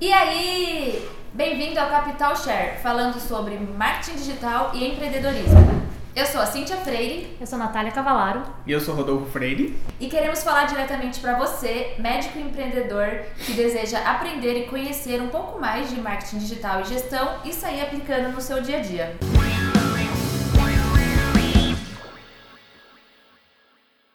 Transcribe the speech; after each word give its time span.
E 0.00 0.10
aí, 0.14 1.06
bem-vindo 1.34 1.78
ao 1.78 1.90
Capital 1.90 2.34
Share, 2.34 2.78
falando 2.78 3.20
sobre 3.20 3.58
marketing 3.58 4.16
digital 4.16 4.70
e 4.72 4.86
empreendedorismo. 4.86 5.60
Eu 6.16 6.24
sou 6.24 6.40
a 6.40 6.46
Cíntia 6.46 6.78
Freire. 6.78 7.36
Eu 7.38 7.46
sou 7.46 7.60
a 7.60 7.64
Natália 7.64 7.92
Cavalaro. 7.92 8.42
E 8.66 8.72
eu 8.72 8.80
sou 8.80 8.94
Rodolfo 8.94 9.30
Freire. 9.30 9.78
E 10.00 10.08
queremos 10.08 10.42
falar 10.42 10.64
diretamente 10.64 11.20
para 11.20 11.36
você, 11.36 11.96
médico 11.98 12.38
e 12.38 12.42
empreendedor, 12.44 13.26
que 13.44 13.52
deseja 13.52 13.98
aprender 13.98 14.62
e 14.62 14.68
conhecer 14.68 15.20
um 15.20 15.28
pouco 15.28 15.60
mais 15.60 15.90
de 15.90 16.00
marketing 16.00 16.38
digital 16.38 16.80
e 16.80 16.84
gestão 16.84 17.36
e 17.44 17.52
sair 17.52 17.82
aplicando 17.82 18.32
no 18.32 18.40
seu 18.40 18.62
dia 18.62 18.78
a 18.78 18.80
dia. 18.80 19.18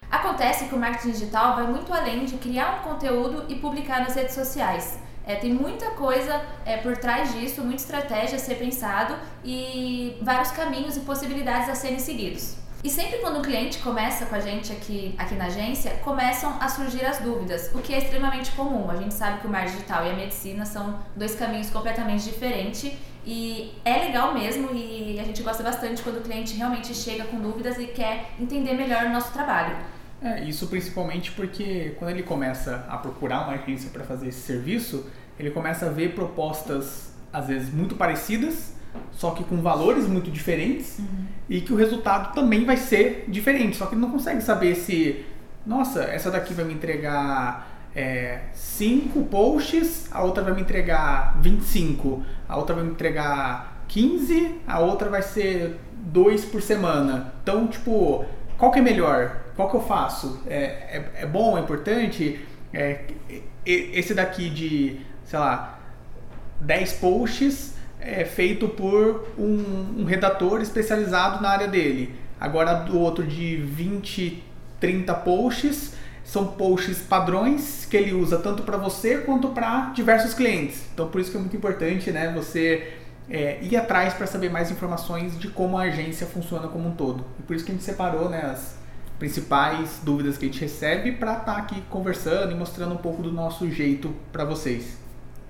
Acontece 0.10 0.66
que 0.66 0.74
o 0.74 0.80
marketing 0.80 1.12
digital 1.12 1.56
vai 1.56 1.68
muito 1.68 1.94
além 1.94 2.26
de 2.26 2.38
criar 2.38 2.80
um 2.80 2.90
conteúdo 2.90 3.46
e 3.48 3.54
publicar 3.54 4.00
nas 4.00 4.16
redes 4.16 4.34
sociais. 4.34 5.05
É, 5.26 5.36
tem 5.36 5.54
muita 5.54 5.92
coisa 5.92 6.42
é, 6.66 6.78
por 6.78 6.98
trás 6.98 7.34
disso, 7.34 7.62
muita 7.62 7.82
estratégia 7.82 8.36
a 8.36 8.40
ser 8.40 8.56
pensado 8.56 9.16
e 9.44 10.18
vários 10.22 10.52
caminhos 10.52 10.96
e 10.98 11.00
possibilidades 11.02 11.70
a 11.70 11.76
serem 11.76 12.00
seguidos. 12.00 12.56
E 12.84 12.90
sempre 12.90 13.18
quando 13.18 13.40
um 13.40 13.42
cliente 13.42 13.80
começa 13.80 14.28
com 14.28 14.36
a 14.36 14.40
gente 14.40 14.72
aqui, 14.72 15.16
aqui 15.18 15.34
na 15.34 15.46
agência, 15.46 15.90
começam 16.04 16.56
a 16.60 16.70
surgir 16.70 17.04
as 17.04 17.18
dúvidas, 17.18 17.72
o 17.74 17.80
que 17.80 17.92
é 17.92 17.98
extremamente 17.98 18.52
comum. 18.52 18.92
A 18.92 18.96
gente 18.98 19.16
sabe 19.16 19.40
que 19.40 19.48
o 19.48 19.50
marketing 19.50 19.78
digital 19.78 20.06
e 20.06 20.12
a 20.12 20.14
medicina 20.14 20.66
são 20.68 21.00
dois 21.16 21.34
caminhos 21.34 21.72
completamente 21.72 22.26
diferentes 22.26 22.94
e 23.26 23.74
é 23.84 23.98
legal 23.98 24.36
mesmo 24.36 24.70
e 24.72 25.20
a 25.20 25.24
gente 25.24 25.42
gosta 25.42 25.64
bastante 25.64 26.04
quando 26.04 26.18
o 26.18 26.22
cliente 26.22 26.56
realmente 26.56 26.94
chega 26.94 27.24
com 27.24 27.38
dúvidas 27.38 27.80
e 27.80 27.88
quer 27.88 28.30
entender 28.40 28.74
melhor 28.74 29.06
o 29.06 29.10
nosso 29.10 29.34
trabalho. 29.34 29.76
É, 30.22 30.44
isso 30.44 30.68
principalmente 30.68 31.32
porque 31.32 31.94
quando 32.00 32.12
ele 32.12 32.24
começa 32.24 32.86
a 32.90 32.98
procurar 32.98 33.42
uma 33.42 33.54
agência 33.54 33.90
para 33.92 34.04
fazer 34.04 34.30
esse 34.30 34.40
serviço, 34.40 35.06
ele 35.38 35.52
começa 35.52 35.88
a 35.88 35.90
ver 35.90 36.16
propostas 36.16 37.14
às 37.32 37.48
vezes 37.48 37.74
muito 37.74 37.96
parecidas, 37.96 38.74
só 39.12 39.32
que 39.32 39.44
com 39.44 39.62
valores 39.62 40.08
muito 40.08 40.32
diferentes 40.32 41.00
uhum. 41.00 41.26
e 41.50 41.60
que 41.60 41.74
o 41.74 41.76
resultado 41.76 42.34
também 42.34 42.64
vai 42.64 42.78
ser 42.78 43.26
diferente. 43.28 43.76
Só 43.76 43.88
que 43.88 43.94
ele 43.94 44.02
não 44.02 44.10
consegue 44.10 44.42
saber 44.42 44.76
se, 44.76 45.26
nossa, 45.66 46.04
essa 46.04 46.32
daqui 46.32 46.54
vai 46.54 46.64
me 46.64 46.74
entregar 46.74 47.76
5 48.54 49.20
é, 49.20 49.24
posts, 49.24 50.10
a 50.12 50.24
outra 50.24 50.44
vai 50.44 50.54
me 50.54 50.62
entregar 50.62 51.38
25, 51.42 52.24
a 52.48 52.58
outra 52.58 52.76
vai 52.76 52.86
me 52.86 52.92
entregar 52.92 53.84
15, 53.88 54.62
a 54.66 54.80
outra 54.80 55.10
vai 55.10 55.22
ser 55.22 55.78
2 55.94 56.46
por 56.46 56.62
semana. 56.62 57.34
Então, 57.44 57.68
tipo, 57.68 58.26
qual 58.58 58.72
que 58.72 58.80
é 58.80 58.82
melhor? 58.82 59.45
Qual 59.56 59.70
que 59.70 59.76
eu 59.76 59.82
faço? 59.82 60.42
É, 60.48 60.56
é, 60.56 61.12
é 61.22 61.26
bom, 61.26 61.58
é 61.58 61.62
importante? 61.62 62.46
É, 62.74 63.06
esse 63.66 64.14
daqui 64.14 64.50
de, 64.50 65.00
sei 65.24 65.40
lá, 65.40 65.80
10 66.62 66.94
posts 66.94 67.74
é 68.00 68.26
feito 68.26 68.68
por 68.68 69.28
um, 69.38 70.02
um 70.02 70.06
redator 70.06 70.62
especializado 70.62 71.42
na 71.42 71.50
área 71.50 71.68
dele. 71.68 72.14
Agora 72.40 72.74
do 72.74 73.00
outro 73.00 73.26
de 73.26 73.56
20, 73.56 74.44
30 74.80 75.14
posts 75.16 75.94
são 76.24 76.48
posts 76.48 77.00
padrões 77.00 77.86
que 77.86 77.96
ele 77.96 78.14
usa 78.14 78.38
tanto 78.40 78.64
para 78.64 78.78
você 78.78 79.20
quanto 79.20 79.50
para 79.50 79.92
diversos 79.92 80.34
clientes. 80.34 80.86
Então 80.94 81.08
por 81.08 81.22
isso 81.22 81.32
que 81.32 81.38
é 81.38 81.40
muito 81.40 81.56
importante, 81.56 82.12
né, 82.12 82.32
você 82.34 82.94
é, 83.30 83.60
ir 83.62 83.76
atrás 83.78 84.14
para 84.14 84.28
saber 84.28 84.50
mais 84.50 84.70
informações 84.70 85.40
de 85.40 85.48
como 85.48 85.78
a 85.78 85.84
agência 85.84 86.28
funciona 86.28 86.68
como 86.68 86.90
um 86.90 86.96
todo. 86.96 87.26
E 87.40 87.44
por 87.44 87.56
isso 87.56 87.64
que 87.64 87.72
a 87.72 87.76
gente 87.76 87.84
separou 87.84 88.30
né, 88.30 88.42
as 88.42 88.76
principais 89.18 90.02
dúvidas 90.04 90.38
que 90.38 90.46
a 90.46 90.48
gente 90.48 90.62
recebe 90.62 91.14
para 91.14 91.34
estar 91.34 91.46
tá 91.46 91.58
aqui 91.58 91.82
conversando 91.90 92.52
e 92.52 92.56
mostrando 92.56 92.94
um 92.94 92.98
pouco 92.98 93.22
do 93.22 93.32
nosso 93.32 93.70
jeito 93.70 94.14
para 94.32 94.46
vocês. 94.46 94.98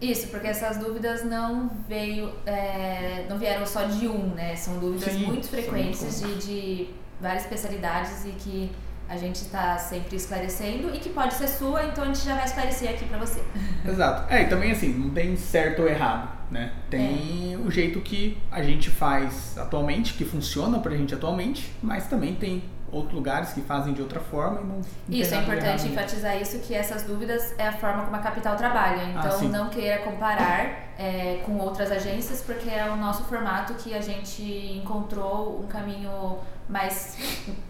Isso, 0.01 0.27
porque 0.27 0.47
essas 0.47 0.77
dúvidas 0.77 1.23
não 1.23 1.69
veio, 1.87 2.31
é, 2.45 3.25
não 3.29 3.39
vieram 3.39 3.65
só 3.65 3.83
de 3.83 4.07
um, 4.07 4.27
né? 4.35 4.55
São 4.55 4.77
dúvidas 4.77 5.13
Sim, 5.13 5.25
muito 5.25 5.47
frequentes 5.47 6.21
de, 6.21 6.35
de 6.35 6.89
várias 7.19 7.43
especialidades 7.43 8.25
e 8.25 8.29
que 8.31 8.71
a 9.07 9.17
gente 9.17 9.35
está 9.35 9.77
sempre 9.77 10.15
esclarecendo 10.15 10.93
e 10.93 10.99
que 10.99 11.09
pode 11.09 11.33
ser 11.35 11.47
sua, 11.47 11.85
então 11.85 12.03
a 12.03 12.07
gente 12.07 12.25
já 12.25 12.35
vai 12.35 12.45
esclarecer 12.45 12.89
aqui 12.89 13.05
para 13.05 13.19
você. 13.19 13.41
Exato. 13.87 14.31
É, 14.33 14.43
e 14.43 14.47
também 14.47 14.71
assim, 14.71 14.93
não 14.93 15.11
tem 15.11 15.35
certo 15.37 15.83
ou 15.83 15.87
errado, 15.87 16.29
né? 16.51 16.73
Tem 16.89 17.53
é. 17.53 17.57
o 17.57 17.69
jeito 17.71 18.01
que 18.01 18.37
a 18.51 18.61
gente 18.61 18.89
faz 18.89 19.57
atualmente, 19.57 20.15
que 20.15 20.25
funciona 20.25 20.79
pra 20.79 20.95
gente 20.95 21.13
atualmente, 21.13 21.71
mas 21.81 22.07
também 22.07 22.35
tem 22.35 22.63
outros 22.95 23.13
lugares 23.13 23.51
que 23.51 23.61
fazem 23.61 23.93
de 23.93 24.01
outra 24.01 24.21
forma 24.21 24.61
e 24.61 24.63
não, 24.63 24.75
não 24.75 24.81
Isso, 25.09 25.35
é 25.35 25.37
importante 25.39 25.87
enfatizar 25.87 26.41
isso, 26.41 26.59
que 26.59 26.73
essas 26.73 27.03
dúvidas 27.03 27.53
é 27.57 27.67
a 27.67 27.73
forma 27.73 28.03
como 28.03 28.15
a 28.15 28.19
Capital 28.19 28.55
trabalha. 28.55 29.01
Ah, 29.03 29.09
então, 29.09 29.39
ah, 29.39 29.43
não 29.43 29.69
queira 29.69 29.97
comparar 29.99 30.93
é, 30.97 31.41
com 31.45 31.57
outras 31.57 31.91
agências, 31.91 32.41
porque 32.41 32.69
é 32.69 32.89
o 32.89 32.95
nosso 32.95 33.25
formato 33.25 33.73
que 33.73 33.93
a 33.93 34.01
gente 34.01 34.41
encontrou 34.41 35.61
um 35.61 35.67
caminho 35.67 36.37
mais 36.69 37.17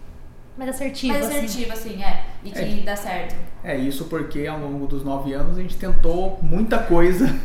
mais 0.55 0.69
assertivo. 0.69 1.13
Mais 1.13 1.25
assertivo, 1.25 1.73
assim, 1.73 1.89
assim 1.95 2.03
é. 2.03 2.25
E 2.43 2.51
que 2.51 2.79
é, 2.79 2.83
dá 2.83 2.95
certo. 2.95 3.35
É 3.63 3.75
isso 3.75 4.05
porque 4.05 4.45
ao 4.45 4.59
longo 4.59 4.85
dos 4.85 5.03
nove 5.03 5.33
anos 5.33 5.57
a 5.57 5.61
gente 5.61 5.75
tentou 5.75 6.39
muita 6.41 6.77
coisa. 6.79 7.35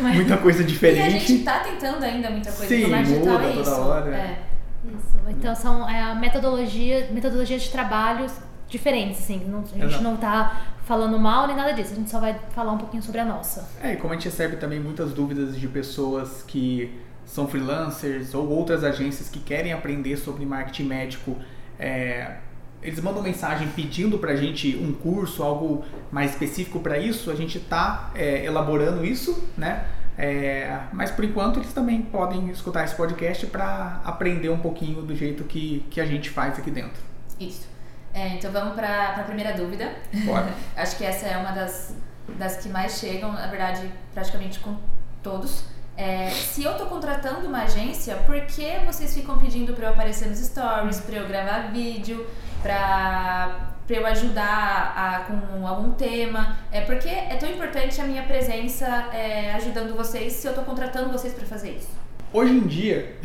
Mas, 0.00 0.16
muita 0.16 0.38
coisa 0.38 0.64
diferente. 0.64 1.12
E 1.12 1.16
a 1.16 1.18
gente 1.20 1.44
tá 1.44 1.60
tentando 1.60 2.02
ainda 2.02 2.30
muita 2.30 2.50
coisa. 2.50 2.66
Sim, 2.66 2.86
muda 2.86 2.96
é 2.96 3.20
toda 3.20 3.50
isso. 3.50 3.70
hora. 3.70 4.16
É. 4.16 4.51
Isso. 4.84 5.16
Então 5.28 5.54
são 5.54 5.88
é, 5.88 6.14
metodologia, 6.14 7.08
metodologias 7.10 7.62
de 7.62 7.70
trabalhos 7.70 8.32
diferentes, 8.68 9.20
assim. 9.20 9.44
Não, 9.44 9.60
a 9.60 9.64
gente 9.64 9.84
Exato. 9.84 10.02
não 10.02 10.16
tá 10.16 10.62
falando 10.84 11.18
mal 11.18 11.46
nem 11.46 11.56
nada 11.56 11.72
disso. 11.72 11.92
A 11.92 11.96
gente 11.96 12.10
só 12.10 12.20
vai 12.20 12.38
falar 12.54 12.72
um 12.72 12.78
pouquinho 12.78 13.02
sobre 13.02 13.20
a 13.20 13.24
nossa. 13.24 13.68
É, 13.82 13.92
e 13.92 13.96
como 13.96 14.12
a 14.12 14.16
gente 14.16 14.24
recebe 14.24 14.56
também 14.56 14.80
muitas 14.80 15.12
dúvidas 15.12 15.58
de 15.58 15.68
pessoas 15.68 16.42
que 16.42 17.00
são 17.24 17.46
freelancers 17.46 18.34
ou 18.34 18.48
outras 18.48 18.82
agências 18.82 19.28
que 19.28 19.38
querem 19.38 19.72
aprender 19.72 20.16
sobre 20.16 20.44
marketing 20.44 20.84
médico 20.84 21.36
é, 21.78 22.36
eles 22.82 23.00
mandam 23.00 23.22
mensagem 23.22 23.68
pedindo 23.68 24.18
para 24.18 24.32
a 24.32 24.36
gente 24.36 24.76
um 24.76 24.92
curso, 24.92 25.42
algo 25.42 25.84
mais 26.10 26.32
específico 26.32 26.80
para 26.80 26.98
isso, 26.98 27.30
a 27.30 27.34
gente 27.34 27.58
está 27.58 28.10
é, 28.14 28.44
elaborando 28.44 29.04
isso, 29.04 29.48
né? 29.56 29.86
É, 30.16 30.78
mas 30.92 31.10
por 31.10 31.24
enquanto 31.24 31.58
eles 31.58 31.72
também 31.72 32.02
podem 32.02 32.50
escutar 32.50 32.84
esse 32.84 32.94
podcast 32.94 33.46
para 33.46 34.00
aprender 34.04 34.50
um 34.50 34.58
pouquinho 34.58 35.02
do 35.02 35.16
jeito 35.16 35.44
que, 35.44 35.86
que 35.90 36.00
a 36.00 36.06
gente 36.06 36.30
faz 36.30 36.58
aqui 36.58 36.70
dentro. 36.70 37.02
Isso. 37.40 37.66
É, 38.14 38.28
então 38.28 38.52
vamos 38.52 38.74
para 38.74 39.16
a 39.16 39.22
primeira 39.22 39.54
dúvida. 39.54 39.90
Bora. 40.24 40.52
Acho 40.76 40.96
que 40.96 41.04
essa 41.04 41.26
é 41.26 41.36
uma 41.36 41.52
das, 41.52 41.96
das 42.38 42.56
que 42.56 42.68
mais 42.68 42.98
chegam, 42.98 43.32
na 43.32 43.46
verdade, 43.46 43.90
praticamente 44.12 44.60
com 44.60 44.76
todos. 45.22 45.64
É, 45.96 46.28
se 46.30 46.62
eu 46.62 46.76
tô 46.76 46.86
contratando 46.86 47.46
uma 47.46 47.62
agência, 47.62 48.16
por 48.16 48.40
que 48.42 48.78
vocês 48.86 49.14
ficam 49.14 49.38
pedindo 49.38 49.72
para 49.74 49.86
eu 49.86 49.92
aparecer 49.92 50.28
nos 50.28 50.38
stories, 50.38 51.00
para 51.00 51.16
eu 51.16 51.28
gravar 51.28 51.70
vídeo, 51.70 52.26
para 52.62 53.71
para 53.86 53.96
eu 53.96 54.06
ajudar 54.06 54.94
a, 54.96 55.24
com 55.24 55.66
algum 55.66 55.92
tema? 55.92 56.56
É 56.70 56.80
porque 56.82 57.08
é 57.08 57.36
tão 57.36 57.50
importante 57.50 58.00
a 58.00 58.04
minha 58.04 58.22
presença 58.22 58.86
é, 59.12 59.52
ajudando 59.54 59.96
vocês 59.96 60.32
se 60.34 60.46
eu 60.46 60.54
tô 60.54 60.62
contratando 60.62 61.10
vocês 61.10 61.34
para 61.34 61.46
fazer 61.46 61.72
isso? 61.72 61.90
Hoje 62.32 62.52
em 62.52 62.66
dia, 62.66 63.16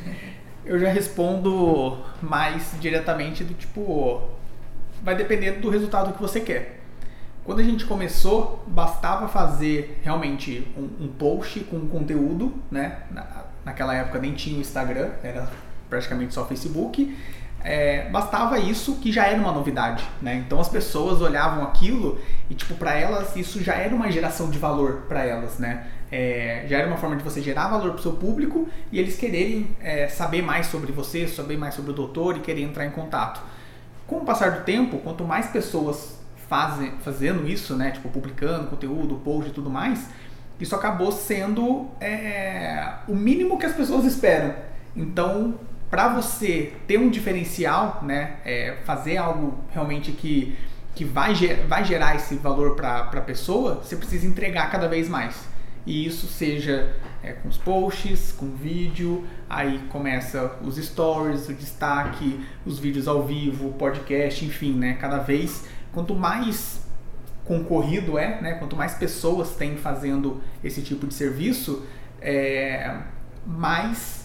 eu 0.64 0.78
já 0.78 0.90
respondo 0.90 1.98
mais 2.20 2.74
diretamente 2.80 3.42
do 3.42 3.54
tipo, 3.54 4.28
vai 5.02 5.14
depender 5.16 5.52
do 5.52 5.70
resultado 5.70 6.12
que 6.12 6.20
você 6.20 6.40
quer. 6.40 6.80
Quando 7.44 7.60
a 7.60 7.64
gente 7.64 7.86
começou, 7.86 8.62
bastava 8.66 9.26
fazer 9.26 9.98
realmente 10.02 10.68
um, 10.76 11.04
um 11.04 11.08
post 11.08 11.60
com 11.60 11.88
conteúdo, 11.88 12.54
né? 12.70 12.98
Na, 13.10 13.44
naquela 13.64 13.94
época 13.94 14.18
nem 14.18 14.34
tinha 14.34 14.58
o 14.58 14.60
Instagram, 14.60 15.10
era 15.22 15.48
praticamente 15.88 16.34
só 16.34 16.44
Facebook. 16.46 17.16
É, 17.62 18.08
bastava 18.08 18.58
isso 18.58 18.96
que 18.96 19.12
já 19.12 19.26
era 19.26 19.38
uma 19.38 19.52
novidade, 19.52 20.02
né? 20.22 20.42
Então 20.46 20.58
as 20.58 20.68
pessoas 20.68 21.20
olhavam 21.20 21.62
aquilo 21.64 22.18
e 22.48 22.54
tipo 22.54 22.74
para 22.74 22.94
elas 22.94 23.36
isso 23.36 23.62
já 23.62 23.74
era 23.74 23.94
uma 23.94 24.10
geração 24.10 24.48
de 24.48 24.58
valor 24.58 25.02
para 25.08 25.24
elas, 25.24 25.58
né? 25.58 25.86
É, 26.10 26.64
já 26.68 26.78
era 26.78 26.88
uma 26.88 26.96
forma 26.96 27.16
de 27.16 27.22
você 27.22 27.40
gerar 27.40 27.68
valor 27.68 27.90
para 27.90 28.00
o 28.00 28.02
seu 28.02 28.12
público 28.14 28.68
e 28.90 28.98
eles 28.98 29.16
quererem 29.16 29.76
é, 29.80 30.08
saber 30.08 30.42
mais 30.42 30.66
sobre 30.66 30.90
você, 30.90 31.28
saber 31.28 31.58
mais 31.58 31.74
sobre 31.74 31.90
o 31.90 31.94
doutor 31.94 32.36
e 32.36 32.40
querer 32.40 32.62
entrar 32.62 32.86
em 32.86 32.90
contato. 32.90 33.40
Com 34.06 34.16
o 34.16 34.24
passar 34.24 34.50
do 34.52 34.64
tempo, 34.64 34.98
quanto 34.98 35.22
mais 35.24 35.46
pessoas 35.48 36.18
fazem, 36.48 36.94
fazendo 37.04 37.46
isso, 37.46 37.76
né? 37.76 37.92
Tipo, 37.92 38.08
publicando 38.08 38.66
conteúdo, 38.66 39.16
post 39.16 39.50
e 39.50 39.52
tudo 39.52 39.70
mais, 39.70 40.08
isso 40.58 40.74
acabou 40.74 41.12
sendo 41.12 41.88
é, 42.00 42.94
o 43.06 43.14
mínimo 43.14 43.56
que 43.58 43.66
as 43.66 43.72
pessoas 43.72 44.04
esperam. 44.04 44.54
Então, 44.96 45.54
para 45.90 46.08
você 46.08 46.72
ter 46.86 46.98
um 46.98 47.10
diferencial, 47.10 48.00
né? 48.02 48.36
É, 48.44 48.76
fazer 48.84 49.16
algo 49.16 49.58
realmente 49.72 50.12
que, 50.12 50.56
que 50.94 51.04
vai, 51.04 51.34
vai 51.68 51.84
gerar 51.84 52.14
esse 52.14 52.36
valor 52.36 52.76
para 52.76 53.00
a 53.00 53.20
pessoa, 53.20 53.82
você 53.82 53.96
precisa 53.96 54.26
entregar 54.26 54.70
cada 54.70 54.88
vez 54.88 55.08
mais. 55.08 55.48
E 55.84 56.06
isso 56.06 56.26
seja 56.28 56.94
é, 57.22 57.32
com 57.32 57.48
os 57.48 57.56
posts, 57.56 58.32
com 58.32 58.54
vídeo, 58.54 59.26
aí 59.48 59.80
começa 59.88 60.56
os 60.62 60.76
stories, 60.76 61.48
o 61.48 61.54
destaque, 61.54 62.38
os 62.64 62.78
vídeos 62.78 63.08
ao 63.08 63.26
vivo, 63.26 63.72
podcast, 63.72 64.44
enfim, 64.44 64.74
né? 64.74 64.96
Cada 65.00 65.18
vez 65.18 65.66
quanto 65.92 66.14
mais 66.14 66.86
concorrido 67.44 68.16
é, 68.16 68.40
né? 68.40 68.52
Quanto 68.54 68.76
mais 68.76 68.94
pessoas 68.94 69.56
tem 69.56 69.76
fazendo 69.76 70.40
esse 70.62 70.82
tipo 70.82 71.06
de 71.06 71.14
serviço, 71.14 71.84
é, 72.20 72.98
mais 73.44 74.19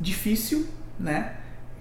difícil, 0.00 0.66
né? 0.98 1.34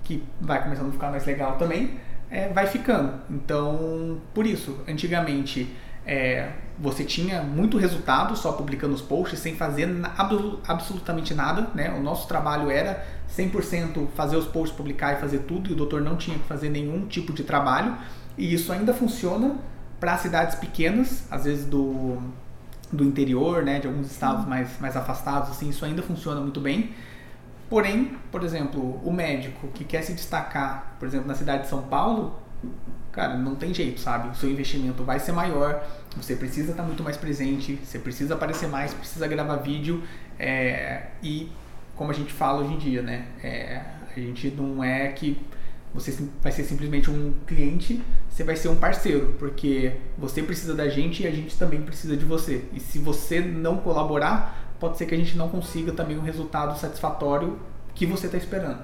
Que 0.04 0.24
vai 0.40 0.62
começando 0.64 0.90
a 0.90 0.92
ficar 0.92 1.12
mais 1.12 1.26
legal 1.26 1.58
também, 1.58 2.00
é, 2.30 2.50
vai 2.50 2.68
ficando. 2.68 3.14
Então, 3.30 4.20
por 4.34 4.46
isso, 4.46 4.80
antigamente 4.88 5.68
é, 6.06 6.52
você 6.78 7.04
tinha 7.04 7.42
muito 7.42 7.78
resultado 7.78 8.36
só 8.36 8.52
publicando 8.52 8.94
os 8.94 9.02
posts 9.02 9.40
sem 9.40 9.56
fazer 9.56 9.90
absolutamente 10.68 11.34
nada, 11.34 11.70
né? 11.74 11.92
O 11.98 12.02
nosso 12.02 12.28
trabalho 12.28 12.70
era 12.70 13.04
100% 13.36 14.08
fazer 14.16 14.36
os 14.36 14.46
posts, 14.46 14.76
publicar 14.78 15.14
e 15.14 15.20
fazer 15.20 15.40
tudo, 15.40 15.70
e 15.70 15.74
o 15.74 15.76
doutor 15.76 16.02
não 16.02 16.16
tinha 16.16 16.38
que 16.38 16.46
fazer 16.46 16.70
nenhum 16.70 17.08
tipo 17.08 17.34
de 17.34 17.44
trabalho. 17.44 17.98
E 18.38 18.54
isso 18.54 18.72
ainda 18.72 18.94
funciona 18.94 19.56
para 20.00 20.18
cidades 20.18 20.56
pequenas, 20.56 21.26
às 21.32 21.46
vezes 21.46 21.66
do, 21.66 22.18
do 22.92 23.04
interior, 23.04 23.64
né, 23.64 23.80
de 23.80 23.88
alguns 23.88 24.12
estados 24.12 24.46
mais, 24.46 24.80
mais 24.80 24.96
afastados, 24.96 25.50
assim, 25.50 25.70
isso 25.70 25.86
ainda 25.86 26.04
funciona 26.04 26.40
muito 26.42 26.60
bem. 26.60 26.92
Porém, 27.70 28.18
por 28.32 28.44
exemplo, 28.44 29.02
o 29.04 29.12
médico 29.12 29.68
que 29.70 29.84
quer 29.84 30.04
se 30.04 30.14
destacar, 30.14 30.96
por 31.00 31.08
exemplo, 31.08 31.28
na 31.28 31.36
cidade 31.36 31.64
de 31.64 31.70
São 31.70 31.82
Paulo, 31.84 32.40
cara, 33.12 33.38
não 33.38 33.56
tem 33.56 33.74
jeito, 33.74 34.00
sabe? 34.00 34.30
O 34.30 34.36
seu 34.36 34.50
investimento 34.50 35.04
vai 35.04 35.20
ser 35.20 35.32
maior, 35.32 35.84
você 36.16 36.36
precisa 36.36 36.72
estar 36.72 36.84
muito 36.84 37.04
mais 37.04 37.18
presente, 37.18 37.80
você 37.84 37.98
precisa 37.98 38.36
aparecer 38.36 38.68
mais, 38.68 38.94
precisa 38.94 39.28
gravar 39.28 39.56
vídeo 39.58 40.04
é, 40.38 41.08
e, 41.24 41.50
como 41.96 42.12
a 42.12 42.14
gente 42.14 42.32
fala 42.32 42.62
hoje 42.62 42.74
em 42.74 42.78
dia, 42.78 43.02
né? 43.02 43.26
É, 43.44 43.82
a 44.16 44.20
gente 44.20 44.52
não 44.52 44.84
é 44.84 45.08
que 45.08 45.42
você 45.94 46.28
vai 46.44 46.52
ser 46.52 46.64
simplesmente 46.64 47.10
um 47.10 47.34
cliente, 47.48 48.04
você 48.30 48.44
vai 48.44 48.58
ser 48.58 48.68
um 48.68 48.76
parceiro, 48.76 49.34
porque 49.40 49.94
você 50.18 50.44
precisa 50.44 50.76
da 50.76 50.90
gente 50.90 51.24
e 51.24 51.28
a 51.28 51.32
gente 51.32 51.58
também 51.58 51.82
precisa 51.82 52.18
de 52.18 52.26
você. 52.26 52.66
E 52.74 52.82
se 52.82 53.00
você 53.00 53.40
não 53.40 53.78
colaborar, 53.78 54.65
pode 54.80 54.98
ser 54.98 55.06
que 55.06 55.16
a 55.16 55.18
gente 55.18 55.38
não 55.38 55.50
consiga 55.50 55.92
também 55.92 56.18
um 56.18 56.22
resultado 56.22 56.78
satisfatório 56.78 57.60
que 57.94 58.06
você 58.06 58.26
está 58.28 58.38
esperando. 58.38 58.80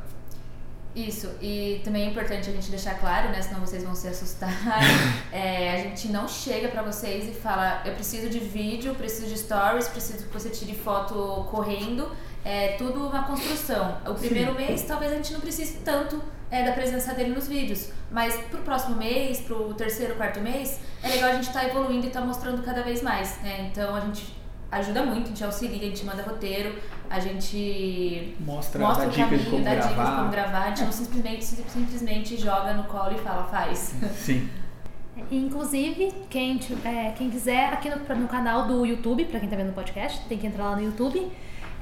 Isso, 0.94 1.30
e 1.42 1.80
também 1.86 2.04
é 2.04 2.10
importante 2.10 2.50
a 2.50 2.52
gente 2.52 2.70
deixar 2.70 2.96
claro, 2.96 3.30
né? 3.30 3.42
Senão 3.42 3.62
vocês 3.62 3.82
vão 3.82 3.96
se 3.96 4.10
assustar. 4.10 4.52
é, 5.32 5.74
a 5.74 5.78
gente 5.78 6.10
não 6.10 6.28
chega 6.28 6.68
para 6.68 6.82
vocês 6.82 7.30
e 7.30 7.32
fala: 7.32 7.82
eu 7.86 7.94
preciso 7.94 8.30
de 8.30 8.40
vídeo, 8.40 8.94
preciso 8.96 9.28
de 9.28 9.38
stories, 9.38 9.88
preciso 9.88 10.26
que 10.26 10.34
você 10.34 10.50
tire 10.50 10.76
foto 10.76 11.48
correndo. 11.50 12.12
É 12.44 12.76
tudo 12.78 13.08
uma 13.08 13.24
construção. 13.24 14.00
O 14.06 14.16
primeiro 14.16 14.52
Sim. 14.52 14.58
mês 14.58 14.82
talvez 14.84 15.14
a 15.14 15.16
gente 15.16 15.32
não 15.32 15.40
precise 15.40 15.78
tanto 15.78 16.22
é, 16.50 16.66
da 16.66 16.74
presença 16.74 17.14
dele 17.14 17.34
nos 17.34 17.48
vídeos. 17.48 17.90
Mas 18.12 18.36
pro 18.50 18.62
próximo 18.62 18.98
mês, 18.98 19.40
pro 19.40 19.74
terceiro, 19.76 20.16
quarto 20.16 20.42
mês, 20.42 20.80
é 21.02 21.08
legal 21.08 21.30
a 21.30 21.34
gente 21.36 21.48
estar 21.48 21.62
tá 21.62 21.68
evoluindo 21.68 22.06
e 22.06 22.08
estar 22.08 22.20
tá 22.20 22.26
mostrando 22.26 22.62
cada 22.64 22.82
vez 22.84 23.02
mais. 23.02 23.38
Né? 23.42 23.70
Então 23.72 23.96
a 23.96 24.02
gente 24.02 24.41
ajuda 24.72 25.04
muito, 25.04 25.26
a 25.26 25.28
gente 25.28 25.44
auxilia, 25.44 25.78
a 25.78 25.90
gente 25.90 26.06
manda 26.06 26.24
roteiro, 26.24 26.76
a 27.10 27.20
gente 27.20 28.36
mostra, 28.40 28.80
mostra 28.80 29.08
o 29.08 29.14
caminho, 29.14 29.64
dá 29.64 29.76
dicas 29.76 29.90
de 29.90 30.16
como 30.16 30.30
gravar, 30.30 30.64
a 30.64 30.68
gente 30.70 30.84
não 30.84 30.92
simplesmente, 30.92 31.44
simplesmente 31.44 32.38
joga 32.38 32.74
no 32.74 32.86
colo 32.86 33.14
e 33.14 33.20
fala, 33.20 33.44
faz. 33.44 33.94
Sim. 34.16 34.50
Inclusive, 35.30 36.14
quem, 36.30 36.60
é, 36.86 37.12
quem 37.12 37.30
quiser, 37.30 37.74
aqui 37.74 37.90
no, 37.90 38.16
no 38.16 38.28
canal 38.28 38.66
do 38.66 38.86
YouTube, 38.86 39.26
para 39.26 39.40
quem 39.40 39.50
tá 39.50 39.56
vendo 39.56 39.70
o 39.70 39.74
podcast, 39.74 40.26
tem 40.28 40.38
que 40.38 40.48
entrar 40.48 40.70
lá 40.70 40.76
no 40.76 40.84
YouTube 40.84 41.32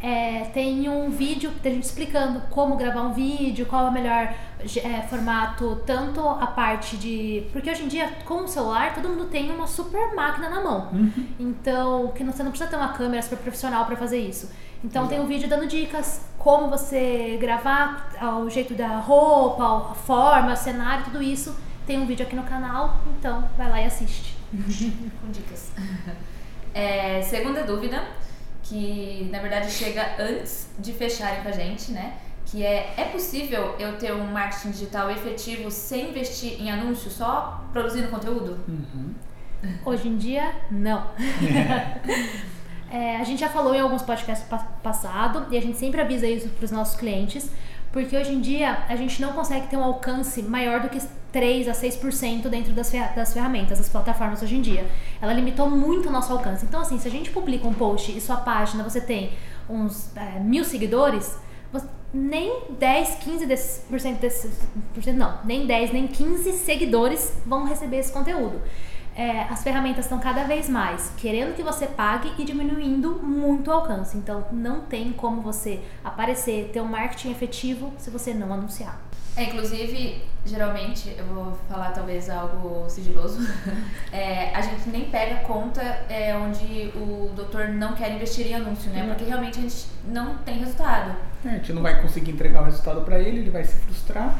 é, 0.01 0.46
tem 0.54 0.88
um 0.88 1.10
vídeo 1.10 1.51
da 1.62 1.69
gente 1.69 1.84
explicando 1.84 2.42
como 2.50 2.78
gravar 2.78 3.01
um 3.01 3.13
vídeo, 3.13 3.66
qual 3.66 3.88
é 3.88 3.90
o 3.90 3.92
melhor 3.92 4.34
é, 4.84 5.01
formato, 5.04 5.81
tanto 5.86 6.22
a 6.22 6.48
parte 6.48 6.96
de. 6.96 7.46
Porque 7.51 7.69
hoje 7.69 7.84
em 7.84 7.88
dia, 7.88 8.10
com 8.25 8.46
o 8.46 8.48
celular, 8.48 8.96
todo 8.96 9.10
mundo 9.10 9.25
tem 9.25 9.51
uma 9.51 9.68
super 9.68 10.16
máquina 10.16 10.50
na 10.50 10.62
mão. 10.62 10.90
Uhum. 10.94 11.28
Então, 11.38 12.12
que 12.16 12.24
você 12.24 12.42
não 12.42 12.51
precisa 12.51 12.69
ter 12.69 12.78
uma 12.78 12.94
câmera 12.94 13.22
super 13.22 13.40
profissional 13.40 13.86
para 13.86 13.98
fazer 13.98 14.19
isso. 14.19 14.50
Então, 14.84 15.04
Exato. 15.04 15.16
tem 15.16 15.19
um 15.19 15.28
vídeo 15.28 15.50
dando 15.50 15.68
dicas 15.68 16.22
como 16.38 16.69
você 16.69 17.38
gravar, 17.40 18.10
o 18.42 18.50
jeito 18.50 18.74
da 18.74 19.00
roupa, 19.00 19.92
a 19.92 19.96
forma, 19.96 20.54
o 20.54 20.56
cenário, 20.56 21.04
tudo 21.06 21.22
isso. 21.22 21.54
Tem 21.86 22.00
um 22.00 22.06
vídeo 22.06 22.25
aqui 22.25 22.36
no 22.36 22.44
canal, 22.44 23.01
então 23.18 23.50
vai 23.57 23.69
lá 23.69 23.81
e 23.81 23.86
assiste. 23.86 24.38
com 25.22 25.31
dicas. 25.31 25.72
É, 26.72 27.24
segunda 27.24 27.63
dúvida 27.63 28.04
que 28.69 29.27
na 29.31 29.39
verdade 29.39 29.71
chega 29.71 30.16
antes 30.19 30.69
de 30.77 30.94
fecharem 30.94 31.42
com 31.42 31.50
a 31.50 31.51
gente, 31.51 31.92
né? 31.92 32.13
Que 32.45 32.63
é, 32.63 32.94
é 32.95 33.06
possível 33.06 33.75
eu 33.80 33.98
ter 33.98 34.13
um 34.13 34.25
marketing 34.25 34.71
digital 34.71 35.10
efetivo 35.10 35.71
sem 35.71 36.10
investir 36.10 36.62
em 36.62 36.69
anúncio, 36.69 37.10
só 37.10 37.66
produzindo 37.74 38.07
conteúdo? 38.10 38.60
Uhum. 38.68 39.13
Hoje 39.83 40.07
em 40.07 40.18
dia, 40.18 40.54
não. 40.71 41.07
é, 42.92 43.18
a 43.18 43.24
gente 43.24 43.39
já 43.39 43.50
falou 43.50 43.75
em 43.75 43.80
alguns 43.80 44.04
podcasts 44.04 44.48
passados 44.81 45.44
e 45.51 45.57
a 45.57 45.62
gente 45.62 45.77
sempre 45.77 46.00
avisa 46.00 46.27
isso 46.27 46.48
para 46.50 46.65
os 46.65 46.72
nossos 46.72 46.98
clientes, 46.98 47.50
porque 47.92 48.15
hoje 48.15 48.31
em 48.31 48.39
dia 48.39 48.83
a 48.88 48.95
gente 48.95 49.22
não 49.22 49.33
consegue 49.33 49.68
ter 49.68 49.77
um 49.77 49.83
alcance 49.83 50.42
maior 50.44 50.80
do 50.80 50.89
que 50.89 51.01
3 51.31 51.68
a 51.68 51.74
6% 51.74 52.48
dentro 52.50 52.74
das, 52.74 52.92
das 53.16 53.34
ferramentas, 53.34 53.78
das 53.78 53.90
plataformas 53.90 54.42
hoje 54.42 54.56
em 54.56 54.62
dia. 54.62 54.86
Ela 55.22 55.34
limitou 55.34 55.70
muito 55.70 56.10
o 56.10 56.12
nosso 56.12 56.31
alcance. 56.31 56.66
Então, 56.66 56.81
assim, 56.81 57.00
se 57.00 57.08
a 57.08 57.12
gente 57.12 57.30
publica 57.31 57.68
um 57.68 57.74
post 57.74 58.16
e 58.16 58.20
sua 58.20 58.38
página 58.38 58.84
você 58.84 59.02
tem 59.02 59.31
uns 59.70 60.16
é, 60.16 60.40
mil 60.40 60.64
seguidores, 60.64 61.38
nem 62.12 62.64
10, 62.72 63.16
15 63.16 63.46
desses, 63.46 63.84
por 63.88 64.00
cento 64.00 64.20
desses, 64.20 64.52
por 64.94 65.04
cento, 65.04 65.18
não, 65.18 65.38
nem 65.46 65.68
10, 65.68 65.94
nem 65.94 66.08
15 66.08 66.54
seguidores 66.54 67.34
vão 67.46 67.66
receber 67.66 67.98
esse 67.98 68.12
conteúdo 68.12 68.60
é, 69.20 69.42
as 69.50 69.62
ferramentas 69.62 70.06
estão 70.06 70.18
cada 70.18 70.46
vez 70.46 70.70
mais 70.70 71.12
querendo 71.18 71.54
que 71.54 71.62
você 71.62 71.86
pague 71.86 72.32
e 72.38 72.46
diminuindo 72.46 73.20
muito 73.22 73.70
o 73.70 73.74
alcance. 73.74 74.18
Então, 74.18 74.46
não 74.50 74.80
tem 74.80 75.12
como 75.12 75.42
você 75.42 75.82
aparecer, 76.02 76.70
ter 76.72 76.80
um 76.80 76.86
marketing 76.86 77.32
efetivo 77.32 77.92
se 77.98 78.10
você 78.10 78.34
não 78.34 78.54
anunciar. 78.54 79.09
É, 79.39 79.44
inclusive, 79.45 80.21
geralmente, 80.45 81.15
eu 81.18 81.24
vou 81.25 81.57
falar 81.69 81.91
talvez 81.91 82.30
algo 82.30 82.89
sigiloso, 82.89 83.39
é, 84.12 84.53
a 84.53 84.59
gente 84.59 84.89
nem 84.89 85.06
pega 85.06 85.36
conta 85.38 85.81
é, 86.09 86.36
onde 86.36 86.91
o 86.94 87.31
doutor 87.33 87.69
não 87.69 87.94
quer 87.94 88.12
investir 88.12 88.47
em 88.47 88.56
anúncio, 88.56 88.91
né? 88.91 89.07
Porque 89.07 89.24
realmente 89.24 89.59
a 89.59 89.62
gente 89.62 89.88
não 90.06 90.38
tem 90.39 90.57
resultado. 90.59 91.15
É, 91.45 91.50
a 91.50 91.53
gente 91.53 91.71
não 91.71 91.81
vai 91.81 92.01
conseguir 92.01 92.31
entregar 92.31 92.63
o 92.63 92.65
resultado 92.65 93.01
para 93.01 93.18
ele, 93.18 93.39
ele 93.39 93.50
vai 93.50 93.63
se 93.63 93.75
frustrar 93.75 94.38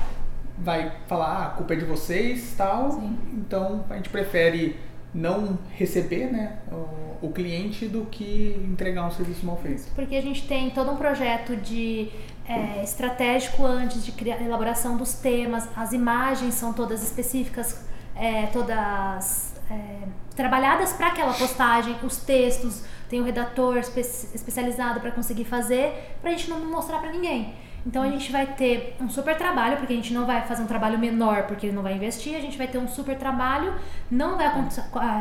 vai 0.62 0.92
falar, 1.08 1.28
ah, 1.28 1.46
a 1.46 1.50
culpa 1.52 1.74
é 1.74 1.78
de 1.78 1.86
vocês 1.86 2.54
tal. 2.58 2.92
Sim. 2.92 3.18
Então 3.34 3.86
a 3.90 3.96
gente 3.96 4.10
prefere 4.10 4.76
não 5.14 5.58
receber 5.72 6.26
né, 6.26 6.58
o, 6.72 7.28
o, 7.28 7.32
cliente 7.32 7.88
do 7.88 8.06
que 8.06 8.62
entregar 8.68 9.08
um 9.08 9.12
serviço 9.12 9.46
mal 9.46 9.58
feito. 9.58 9.90
Porque 9.96 10.16
a 10.16 10.22
gente 10.22 10.48
tem 10.48 10.70
todo 10.70 10.92
um 10.92 10.98
projeto 10.98 11.56
de 11.56 12.10
é, 12.50 12.84
estratégico 12.84 13.64
antes 13.64 14.04
de 14.04 14.12
criar, 14.12 14.42
elaboração 14.42 14.98
dos 14.98 15.14
temas, 15.14 15.70
as 15.78 15.94
imagens 15.94 16.56
são 16.56 16.74
todas 16.74 17.04
específicas, 17.04 17.80
é, 18.16 18.48
todas 18.48 19.54
é, 19.70 20.08
trabalhadas 20.36 20.92
para 20.94 21.08
aquela 21.08 21.32
postagem, 21.32 21.96
os 22.02 22.18
textos, 22.18 22.84
tem 23.08 23.22
um 23.22 23.24
redator 23.24 23.78
espe 23.78 24.00
especializado 24.00 25.00
para 25.00 25.12
conseguir 25.12 25.46
fazer, 25.46 26.18
para 26.22 26.32
a 26.32 26.34
gente 26.34 26.50
não 26.50 26.66
mostrar 26.66 26.98
para 26.98 27.12
ninguém. 27.12 27.54
Então 27.86 28.02
a 28.04 28.10
gente 28.10 28.32
vai 28.32 28.46
ter 28.46 28.96
um 29.00 29.08
super 29.08 29.38
trabalho, 29.38 29.78
porque 29.78 29.94
a 29.94 29.96
gente 29.96 30.14
não 30.14 30.26
vai 30.26 30.42
fazer 30.42 30.64
um 30.64 30.68
trabalho 30.68 30.98
menor 30.98 31.44
porque 31.44 31.68
ele 31.68 31.76
não 31.76 31.84
vai 31.84 31.94
investir, 31.94 32.36
a 32.36 32.42
gente 32.42 32.58
vai 32.58 32.68
ter 32.68 32.80
um 32.80 32.88
super 32.88 33.18
trabalho, 33.18 33.76
não 34.10 34.38
vai 34.38 34.52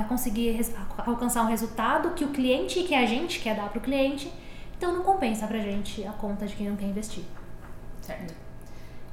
conseguir 0.08 0.60
alcançar 1.06 1.42
um 1.42 1.46
resultado 1.46 2.10
que 2.10 2.24
o 2.24 2.28
cliente 2.28 2.82
que 2.84 2.94
a 2.94 3.06
gente 3.06 3.38
quer 3.40 3.54
dar 3.54 3.68
para 3.68 3.78
o 3.78 3.82
cliente, 3.82 4.32
então 4.78 4.92
não 4.92 5.02
compensa 5.02 5.46
pra 5.46 5.58
gente 5.58 6.06
a 6.06 6.12
conta 6.12 6.46
de 6.46 6.54
quem 6.54 6.68
não 6.68 6.76
quer 6.76 6.86
investir. 6.86 7.24
Certo. 8.00 8.32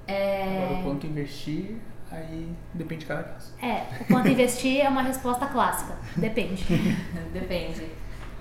É... 0.07 0.63
Agora 0.63 0.79
o 0.79 0.83
quanto 0.83 1.07
investir, 1.07 1.77
aí 2.11 2.47
depende 2.73 3.01
de 3.01 3.07
cada 3.07 3.23
caso. 3.23 3.51
É, 3.59 3.83
o 4.01 4.05
quanto 4.05 4.29
investir 4.29 4.79
é 4.79 4.87
uma 4.87 5.01
resposta 5.01 5.47
clássica, 5.47 5.97
depende. 6.15 6.63
depende. 7.33 7.89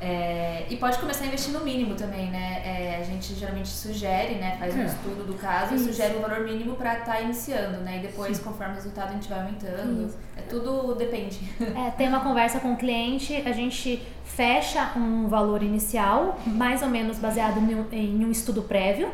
É, 0.04 0.66
e 0.68 0.76
pode 0.76 0.98
começar 0.98 1.24
a 1.24 1.28
investir 1.28 1.50
no 1.50 1.60
mínimo 1.60 1.94
também, 1.94 2.30
né? 2.30 2.60
É, 2.62 2.98
a 3.00 3.02
gente 3.02 3.34
geralmente 3.34 3.68
sugere, 3.68 4.34
né? 4.34 4.54
Faz 4.58 4.76
um 4.76 4.82
é. 4.82 4.84
estudo 4.84 5.26
do 5.26 5.32
caso 5.32 5.74
Isso. 5.74 5.88
e 5.88 5.92
sugere 5.92 6.14
um 6.18 6.20
valor 6.20 6.40
mínimo 6.40 6.76
para 6.76 6.98
estar 6.98 7.14
tá 7.14 7.20
iniciando, 7.22 7.78
né? 7.78 7.96
E 7.96 8.00
depois, 8.00 8.36
Sim. 8.36 8.42
conforme 8.42 8.74
o 8.74 8.76
resultado, 8.76 9.08
a 9.08 9.12
gente 9.12 9.30
vai 9.30 9.40
aumentando. 9.40 10.06
Isso. 10.06 10.18
É 10.36 10.42
tudo 10.42 10.94
depende. 10.94 11.40
É, 11.74 11.90
tem 11.90 12.06
uma 12.06 12.20
conversa 12.20 12.60
com 12.60 12.74
o 12.74 12.76
cliente, 12.76 13.34
a 13.46 13.52
gente 13.52 14.06
fecha 14.24 14.92
um 14.94 15.26
valor 15.26 15.62
inicial, 15.62 16.38
mais 16.44 16.82
ou 16.82 16.88
menos 16.88 17.18
baseado 17.18 17.58
em 17.90 18.24
um 18.24 18.30
estudo 18.30 18.60
prévio. 18.62 19.10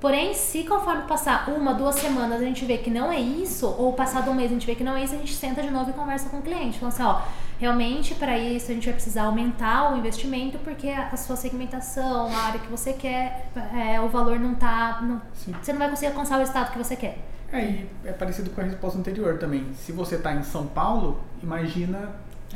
Porém, 0.00 0.34
se 0.34 0.64
conforme 0.64 1.02
passar 1.02 1.48
uma, 1.50 1.72
duas 1.72 1.94
semanas 1.94 2.40
a 2.42 2.44
gente 2.44 2.64
vê 2.64 2.78
que 2.78 2.90
não 2.90 3.10
é 3.10 3.18
isso, 3.18 3.66
ou 3.78 3.92
passado 3.92 4.30
um 4.30 4.34
mês 4.34 4.50
a 4.50 4.54
gente 4.54 4.66
vê 4.66 4.74
que 4.74 4.84
não 4.84 4.96
é 4.96 5.04
isso, 5.04 5.14
a 5.14 5.18
gente 5.18 5.34
senta 5.34 5.62
de 5.62 5.70
novo 5.70 5.90
e 5.90 5.92
conversa 5.92 6.28
com 6.28 6.38
o 6.38 6.42
cliente. 6.42 6.78
Falando 6.78 6.92
assim, 6.92 7.02
ó, 7.02 7.22
realmente 7.58 8.14
para 8.14 8.38
isso 8.38 8.70
a 8.70 8.74
gente 8.74 8.84
vai 8.84 8.94
precisar 8.94 9.24
aumentar 9.24 9.92
o 9.92 9.98
investimento 9.98 10.58
porque 10.58 10.88
a 10.88 11.16
sua 11.16 11.36
segmentação, 11.36 12.34
a 12.34 12.38
área 12.38 12.60
que 12.60 12.68
você 12.70 12.92
quer, 12.92 13.50
é, 13.74 14.00
o 14.00 14.08
valor 14.08 14.38
não 14.38 14.54
tá. 14.54 15.00
Não, 15.02 15.20
você 15.34 15.72
não 15.72 15.78
vai 15.78 15.88
conseguir 15.90 16.08
alcançar 16.12 16.38
o 16.38 16.42
estado 16.42 16.72
que 16.72 16.78
você 16.78 16.96
quer. 16.96 17.18
É, 17.52 17.60
e 17.60 17.90
é 18.04 18.12
parecido 18.12 18.50
com 18.50 18.60
a 18.60 18.64
resposta 18.64 18.98
anterior 18.98 19.38
também. 19.38 19.72
Se 19.74 19.92
você 19.92 20.16
está 20.16 20.34
em 20.34 20.42
São 20.42 20.66
Paulo, 20.66 21.20
imagina 21.42 22.10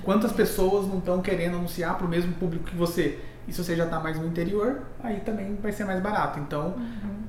Quantas 0.05 0.33
pessoas 0.33 0.87
não 0.87 0.99
estão 0.99 1.21
querendo 1.21 1.57
anunciar 1.57 1.97
para 1.97 2.07
o 2.07 2.09
mesmo 2.09 2.33
público 2.35 2.65
que 2.65 2.77
você? 2.77 3.19
E 3.47 3.53
se 3.53 3.63
você 3.63 3.75
já 3.75 3.85
está 3.85 3.99
mais 3.99 4.19
no 4.19 4.27
interior, 4.27 4.83
aí 5.03 5.21
também 5.21 5.57
vai 5.57 5.73
ser 5.73 5.85
mais 5.85 6.01
barato. 6.01 6.39
Então, 6.39 6.75
Uhum. 6.77 7.20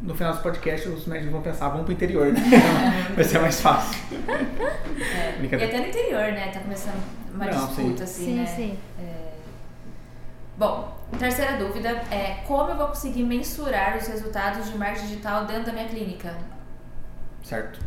No 0.00 0.14
final 0.14 0.32
dos 0.32 0.42
podcasts, 0.42 0.92
os 0.92 1.06
médicos 1.06 1.32
vão 1.32 1.42
pensar, 1.42 1.68
vamos 1.68 1.84
para 1.84 1.90
o 1.90 1.94
interior, 1.94 2.32
né? 2.32 2.40
Então, 2.40 3.14
vai 3.16 3.24
ser 3.24 3.38
mais 3.38 3.60
fácil. 3.60 3.98
É. 4.28 5.42
E 5.42 5.64
até 5.64 5.78
no 5.78 5.86
interior, 5.86 6.32
né? 6.32 6.50
Tá 6.52 6.60
começando 6.60 7.02
uma 7.34 7.46
Não, 7.46 7.66
disputa, 7.66 8.04
assim, 8.04 8.24
Sim, 8.24 8.34
né? 8.36 8.46
sim. 8.46 8.78
Bom, 10.58 10.96
terceira 11.18 11.58
dúvida 11.58 11.90
é 12.10 12.42
como 12.46 12.70
eu 12.70 12.76
vou 12.76 12.88
conseguir 12.88 13.22
mensurar 13.24 13.98
os 13.98 14.06
resultados 14.06 14.70
de 14.70 14.78
marketing 14.78 15.06
digital 15.08 15.44
dentro 15.44 15.66
da 15.66 15.72
minha 15.72 15.86
clínica? 15.86 16.34
Certo. 17.42 17.78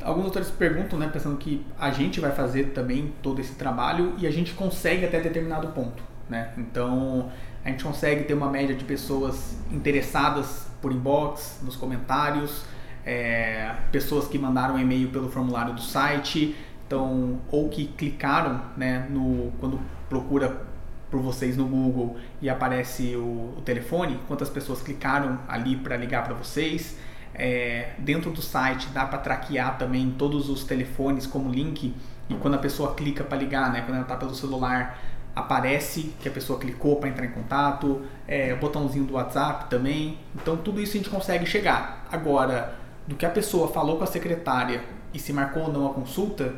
Alguns 0.00 0.24
doutores 0.24 0.48
perguntam, 0.50 0.96
né, 0.96 1.10
pensando 1.12 1.36
que 1.36 1.66
a 1.78 1.90
gente 1.90 2.20
vai 2.20 2.30
fazer 2.30 2.66
também 2.66 3.12
todo 3.20 3.40
esse 3.40 3.54
trabalho 3.54 4.14
e 4.18 4.28
a 4.28 4.30
gente 4.30 4.54
consegue 4.54 5.04
até 5.04 5.20
determinado 5.20 5.68
ponto, 5.68 6.02
né? 6.28 6.52
Então, 6.56 7.30
a 7.64 7.68
gente 7.68 7.82
consegue 7.82 8.24
ter 8.24 8.34
uma 8.34 8.48
média 8.48 8.76
de 8.76 8.84
pessoas 8.84 9.56
interessadas 9.70 10.71
por 10.82 10.92
inbox, 10.92 11.60
nos 11.62 11.76
comentários, 11.76 12.64
é, 13.06 13.74
pessoas 13.90 14.28
que 14.28 14.38
mandaram 14.38 14.78
e-mail 14.78 15.08
pelo 15.08 15.30
formulário 15.30 15.72
do 15.72 15.80
site, 15.80 16.54
então, 16.86 17.40
ou 17.50 17.70
que 17.70 17.86
clicaram, 17.86 18.60
né, 18.76 19.06
no, 19.08 19.52
quando 19.58 19.80
procura 20.10 20.66
por 21.10 21.20
vocês 21.20 21.56
no 21.56 21.66
Google 21.66 22.16
e 22.40 22.50
aparece 22.50 23.16
o, 23.16 23.54
o 23.56 23.62
telefone, 23.64 24.18
quantas 24.26 24.50
pessoas 24.50 24.82
clicaram 24.82 25.38
ali 25.48 25.76
para 25.76 25.96
ligar 25.96 26.24
para 26.24 26.34
vocês. 26.34 26.98
É, 27.34 27.92
dentro 27.98 28.30
do 28.30 28.42
site 28.42 28.88
dá 28.88 29.06
para 29.06 29.18
traquear 29.18 29.78
também 29.78 30.10
todos 30.18 30.50
os 30.50 30.64
telefones 30.64 31.26
como 31.26 31.50
link 31.50 31.94
e 32.28 32.34
quando 32.34 32.54
a 32.54 32.58
pessoa 32.58 32.94
clica 32.94 33.24
para 33.24 33.38
ligar, 33.38 33.72
né, 33.72 33.80
quando 33.80 33.94
ela 33.94 34.02
está 34.02 34.16
pelo 34.16 34.34
celular, 34.34 34.98
aparece 35.34 36.12
que 36.20 36.28
a 36.28 36.32
pessoa 36.32 36.58
clicou 36.58 36.96
para 36.96 37.08
entrar 37.08 37.24
em 37.24 37.30
contato, 37.30 38.02
é, 38.28 38.52
o 38.52 38.58
botãozinho 38.58 39.04
do 39.04 39.14
WhatsApp 39.14 39.70
também. 39.70 40.18
Então 40.34 40.56
tudo 40.56 40.80
isso 40.80 40.92
a 40.92 40.96
gente 40.98 41.10
consegue 41.10 41.46
chegar. 41.46 42.06
Agora, 42.10 42.74
do 43.06 43.14
que 43.14 43.24
a 43.24 43.30
pessoa 43.30 43.68
falou 43.68 43.96
com 43.96 44.04
a 44.04 44.06
secretária 44.06 44.82
e 45.12 45.18
se 45.18 45.32
marcou 45.32 45.64
ou 45.64 45.72
não 45.72 45.86
a 45.86 45.94
consulta, 45.94 46.54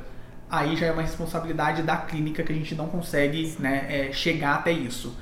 aí 0.50 0.76
já 0.76 0.86
é 0.86 0.92
uma 0.92 1.02
responsabilidade 1.02 1.82
da 1.82 1.96
clínica 1.96 2.42
que 2.42 2.52
a 2.52 2.54
gente 2.54 2.74
não 2.74 2.86
consegue 2.86 3.54
né, 3.58 3.86
é, 3.88 4.12
chegar 4.12 4.56
até 4.56 4.72
isso. 4.72 5.16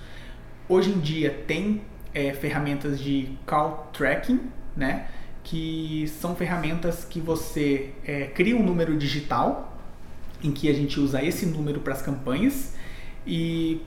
Hoje 0.69 0.91
em 0.91 0.99
dia 0.99 1.45
tem 1.47 1.83
é, 2.15 2.33
ferramentas 2.33 2.99
de 2.99 3.37
call 3.47 3.91
tracking, 3.93 4.41
né, 4.77 5.07
que 5.45 6.07
são 6.21 6.35
ferramentas 6.35 7.05
que 7.05 7.21
você 7.21 7.91
é, 8.05 8.27
cria 8.27 8.57
um 8.57 8.63
número 8.63 8.97
digital, 8.97 9.77
em 10.43 10.51
que 10.51 10.69
a 10.69 10.73
gente 10.73 10.99
usa 10.99 11.23
esse 11.23 11.47
número 11.47 11.81
para 11.81 11.93
as 11.93 12.03
campanhas 12.03 12.75
e 13.27 13.83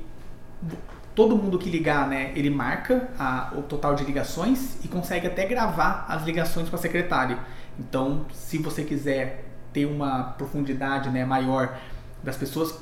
todo 1.14 1.36
mundo 1.38 1.58
que 1.58 1.70
ligar, 1.70 2.08
né, 2.08 2.34
ele 2.36 2.50
marca 2.50 3.10
a, 3.18 3.54
o 3.56 3.62
total 3.62 3.96
de 3.96 4.04
ligações 4.04 4.84
e 4.84 4.88
consegue 4.88 5.28
até 5.28 5.46
gravar 5.46 6.06
as 6.10 6.24
ligações 6.24 6.68
para 6.68 6.78
a 6.78 6.82
secretária. 6.82 7.40
Então, 7.80 8.26
se 8.34 8.58
você 8.58 8.84
quiser 8.84 9.46
ter 9.72 9.86
uma 9.86 10.24
profundidade 10.24 11.10
né, 11.10 11.26
maior 11.26 11.78
das 12.24 12.36
pessoas, 12.36 12.78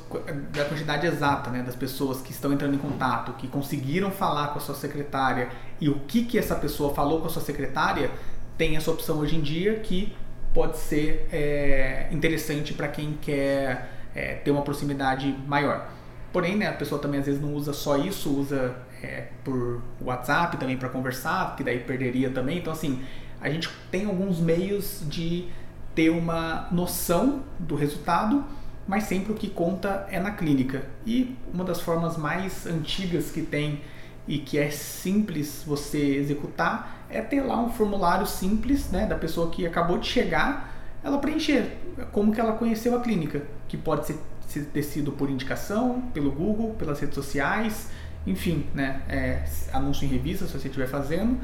da 0.51 0.65
quantidade 0.65 1.05
exata 1.05 1.50
né, 1.50 1.62
das 1.62 1.75
pessoas 1.75 2.22
que 2.22 2.31
estão 2.31 2.53
entrando 2.53 2.75
em 2.75 2.77
contato, 2.77 3.33
que 3.33 3.48
conseguiram 3.48 4.10
falar 4.10 4.48
com 4.48 4.57
a 4.57 4.62
sua 4.62 4.75
secretária 4.75 5.50
e 5.81 5.89
o 5.89 6.00
que, 6.01 6.24
que 6.24 6.39
essa 6.39 6.55
pessoa 6.55 6.93
falou 6.93 7.19
com 7.19 7.27
a 7.27 7.29
sua 7.29 7.41
secretária, 7.41 8.10
tem 8.57 8.77
essa 8.77 8.89
opção 8.89 9.19
hoje 9.19 9.36
em 9.36 9.41
dia 9.41 9.79
que 9.79 10.15
pode 10.53 10.77
ser 10.77 11.27
é, 11.31 12.07
interessante 12.12 12.74
para 12.74 12.88
quem 12.88 13.17
quer 13.22 13.89
é, 14.15 14.36
ter 14.36 14.51
uma 14.51 14.62
proximidade 14.62 15.36
maior. 15.48 15.89
Porém, 16.33 16.57
né, 16.57 16.67
a 16.67 16.73
pessoa 16.73 16.99
também 16.99 17.19
às 17.19 17.27
vezes 17.27 17.39
não 17.39 17.53
usa 17.53 17.71
só 17.73 17.95
isso, 17.95 18.35
usa 18.35 18.75
é, 19.03 19.27
por 19.43 19.83
WhatsApp 20.01 20.57
também 20.57 20.75
para 20.75 20.89
conversar, 20.89 21.55
que 21.55 21.63
daí 21.63 21.77
perderia 21.77 22.31
também. 22.31 22.57
Então, 22.57 22.73
assim, 22.73 23.03
a 23.39 23.51
gente 23.51 23.69
tem 23.91 24.07
alguns 24.07 24.39
meios 24.39 25.03
de 25.07 25.47
ter 25.93 26.09
uma 26.09 26.67
noção 26.71 27.43
do 27.59 27.75
resultado, 27.75 28.43
mas 28.87 29.03
sempre 29.03 29.31
o 29.31 29.35
que 29.35 29.47
conta 29.47 30.07
é 30.09 30.19
na 30.19 30.31
clínica. 30.31 30.83
E 31.05 31.37
uma 31.53 31.63
das 31.63 31.79
formas 31.79 32.17
mais 32.17 32.65
antigas 32.65 33.29
que 33.29 33.43
tem 33.43 33.81
e 34.27 34.39
que 34.39 34.57
é 34.57 34.71
simples 34.71 35.63
você 35.67 35.99
executar 36.15 37.05
é 37.11 37.21
ter 37.21 37.41
lá 37.41 37.61
um 37.61 37.69
formulário 37.69 38.25
simples, 38.25 38.89
né, 38.89 39.05
da 39.05 39.15
pessoa 39.15 39.51
que 39.51 39.67
acabou 39.67 39.99
de 39.99 40.07
chegar, 40.07 40.73
ela 41.03 41.19
preencher 41.19 41.77
como 42.11 42.33
que 42.33 42.41
ela 42.41 42.53
conheceu 42.53 42.97
a 42.97 43.01
clínica, 43.01 43.43
que 43.67 43.77
pode 43.77 44.07
ser 44.07 44.17
ter 44.62 44.83
sido 44.83 45.12
por 45.12 45.29
indicação, 45.29 46.01
pelo 46.13 46.31
Google, 46.31 46.75
pelas 46.75 47.00
redes 47.00 47.15
sociais, 47.15 47.89
enfim, 48.25 48.65
né, 48.74 49.01
é, 49.10 49.43
anúncio 49.72 50.05
em 50.05 50.07
revista 50.07 50.45
se 50.45 50.53
você 50.53 50.67
estiver 50.67 50.88
fazendo. 50.88 51.39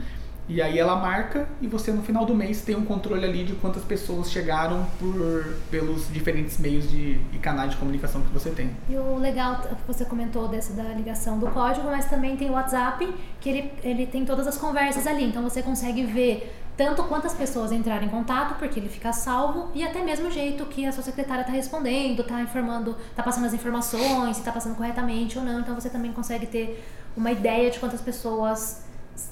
E 0.50 0.63
aí 0.63 0.80
ela 0.80 0.96
marca 0.96 1.48
e 1.62 1.68
você 1.68 1.92
no 1.92 2.01
final 2.01 2.25
do 2.25 2.34
mês 2.34 2.63
tem 2.63 2.75
um 2.75 2.84
controle 2.84 3.24
ali 3.24 3.44
de 3.44 3.54
quantas 3.54 3.84
pessoas 3.84 4.32
chegaram 4.32 4.84
por, 4.98 5.54
pelos 5.70 6.12
diferentes 6.12 6.58
meios 6.58 6.89
de, 6.89 7.20
e 7.32 7.38
canais 7.38 7.70
de 7.70 7.78
comunicação 7.78 8.20
que 8.22 8.34
você 8.34 8.50
tem. 8.50 8.72
E 8.89 8.96
o 8.96 9.20
legal, 9.20 9.62
você 9.86 10.04
comentou 10.04 10.48
desse 10.48 10.74
da 10.74 10.86
ligação 10.86 11.38
do 11.38 11.46
código, 11.51 11.86
mas 11.86 12.10
também 12.10 12.36
tem 12.36 12.50
o 12.50 12.54
WhatsApp, 12.54 13.13
que 13.39 13.48
ele, 13.48 13.72
ele 13.84 14.08
tem 14.08 14.25
todas 14.25 14.48
as 14.48 14.58
conversas 14.58 15.06
ali. 15.06 15.24
Então 15.24 15.44
você 15.44 15.62
consegue 15.62 16.04
ver 16.04 16.59
tanto 16.80 17.04
quantas 17.04 17.34
pessoas 17.34 17.74
entraram 17.74 18.06
em 18.06 18.08
contato, 18.08 18.58
porque 18.58 18.80
ele 18.80 18.88
fica 18.88 19.12
salvo, 19.12 19.70
e 19.76 19.84
até 19.84 20.02
mesmo 20.02 20.30
o 20.30 20.32
jeito 20.32 20.66
que 20.66 20.86
a 20.86 20.94
sua 20.94 21.04
secretária 21.04 21.42
está 21.42 21.52
respondendo, 21.52 22.22
está 22.22 22.42
informando, 22.42 22.96
está 23.10 23.22
passando 23.22 23.48
as 23.48 23.54
informações, 23.54 24.38
se 24.38 24.42
está 24.42 24.50
passando 24.50 24.78
corretamente 24.78 25.38
ou 25.38 25.44
não. 25.44 25.60
Então 25.60 25.76
você 25.76 25.90
também 25.90 26.14
consegue 26.14 26.48
ter 26.48 26.82
uma 27.18 27.34
ideia 27.34 27.70
de 27.70 27.80
quantas 27.80 28.00
pessoas 28.00 28.82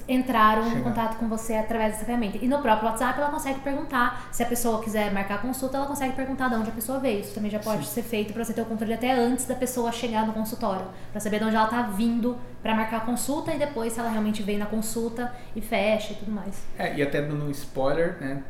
entraram 0.08 0.64
Chegar. 0.64 0.78
em 0.78 0.82
contato 0.82 1.16
com 1.18 1.28
você 1.28 1.54
através 1.54 1.92
dessa 1.92 2.04
ferramenta. 2.04 2.38
E 2.40 2.48
no 2.48 2.58
próprio 2.60 2.88
WhatsApp 2.88 3.20
ela 3.20 3.30
consegue 3.30 3.60
perguntar, 3.60 4.28
se 4.32 4.42
a 4.42 4.46
pessoa 4.46 4.82
quiser 4.82 5.12
marcar 5.12 5.40
consulta, 5.42 5.76
ela 5.76 5.86
consegue 5.86 6.14
perguntar 6.14 6.48
de 6.48 6.54
onde 6.54 6.70
a 6.70 6.72
pessoa 6.72 6.98
veio. 6.98 7.20
Isso 7.20 7.34
também 7.34 7.50
já 7.50 7.58
pode 7.58 7.86
Sim. 7.86 7.92
ser 7.92 8.02
feito 8.02 8.32
para 8.32 8.44
você 8.44 8.52
ter 8.52 8.62
o 8.62 8.64
controle 8.64 8.94
até 8.94 9.12
antes 9.12 9.44
da 9.46 9.54
pessoa 9.54 9.92
chegar 9.92 10.26
no 10.26 10.32
consultório, 10.32 10.86
para 11.12 11.20
saber 11.20 11.38
de 11.38 11.44
onde 11.44 11.56
ela 11.56 11.66
está 11.66 11.82
vindo 11.82 12.36
para 12.62 12.74
marcar 12.74 12.98
a 12.98 13.00
consulta 13.00 13.52
e 13.52 13.58
depois 13.58 13.92
se 13.92 14.00
ela 14.00 14.08
realmente 14.08 14.42
veio 14.42 14.58
na 14.58 14.66
consulta 14.66 15.32
e 15.54 15.60
fecha 15.60 16.12
e 16.12 16.16
tudo 16.16 16.32
mais. 16.32 16.64
É, 16.78 16.96
e 16.96 17.02
até 17.02 17.20
dando 17.20 17.44
um 17.44 17.50
spoiler, 17.50 18.16
né? 18.20 18.42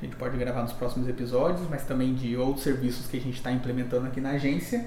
A 0.00 0.04
gente 0.04 0.16
pode 0.16 0.36
gravar 0.36 0.62
nos 0.62 0.74
próximos 0.74 1.08
episódios, 1.08 1.66
mas 1.70 1.84
também 1.84 2.14
de 2.14 2.36
outros 2.36 2.64
serviços 2.64 3.06
que 3.06 3.16
a 3.16 3.20
gente 3.20 3.36
está 3.36 3.50
implementando 3.50 4.06
aqui 4.06 4.20
na 4.20 4.30
agência, 4.30 4.86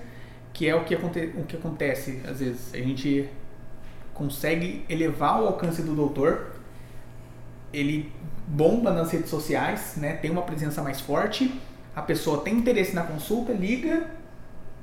que 0.53 0.67
é 0.67 0.75
o 0.75 0.83
que, 0.83 0.93
aconte 0.93 1.33
o 1.35 1.43
que 1.43 1.55
acontece. 1.55 2.21
Às 2.29 2.39
vezes 2.39 2.73
a 2.73 2.77
gente 2.77 3.27
consegue 4.19 4.85
elevar 4.89 5.41
o 5.41 5.47
alcance 5.47 5.81
do 5.81 5.95
doutor, 5.95 6.51
ele 7.71 8.11
bomba 8.45 8.91
nas 8.91 9.11
redes 9.11 9.29
sociais, 9.29 9.93
né? 9.95 10.13
tem 10.13 10.29
uma 10.29 10.41
presença 10.41 10.83
mais 10.83 10.99
forte, 10.99 11.59
a 11.95 12.01
pessoa 12.01 12.41
tem 12.41 12.55
interesse 12.55 12.93
na 12.93 13.03
consulta, 13.03 13.53
liga 13.53 14.07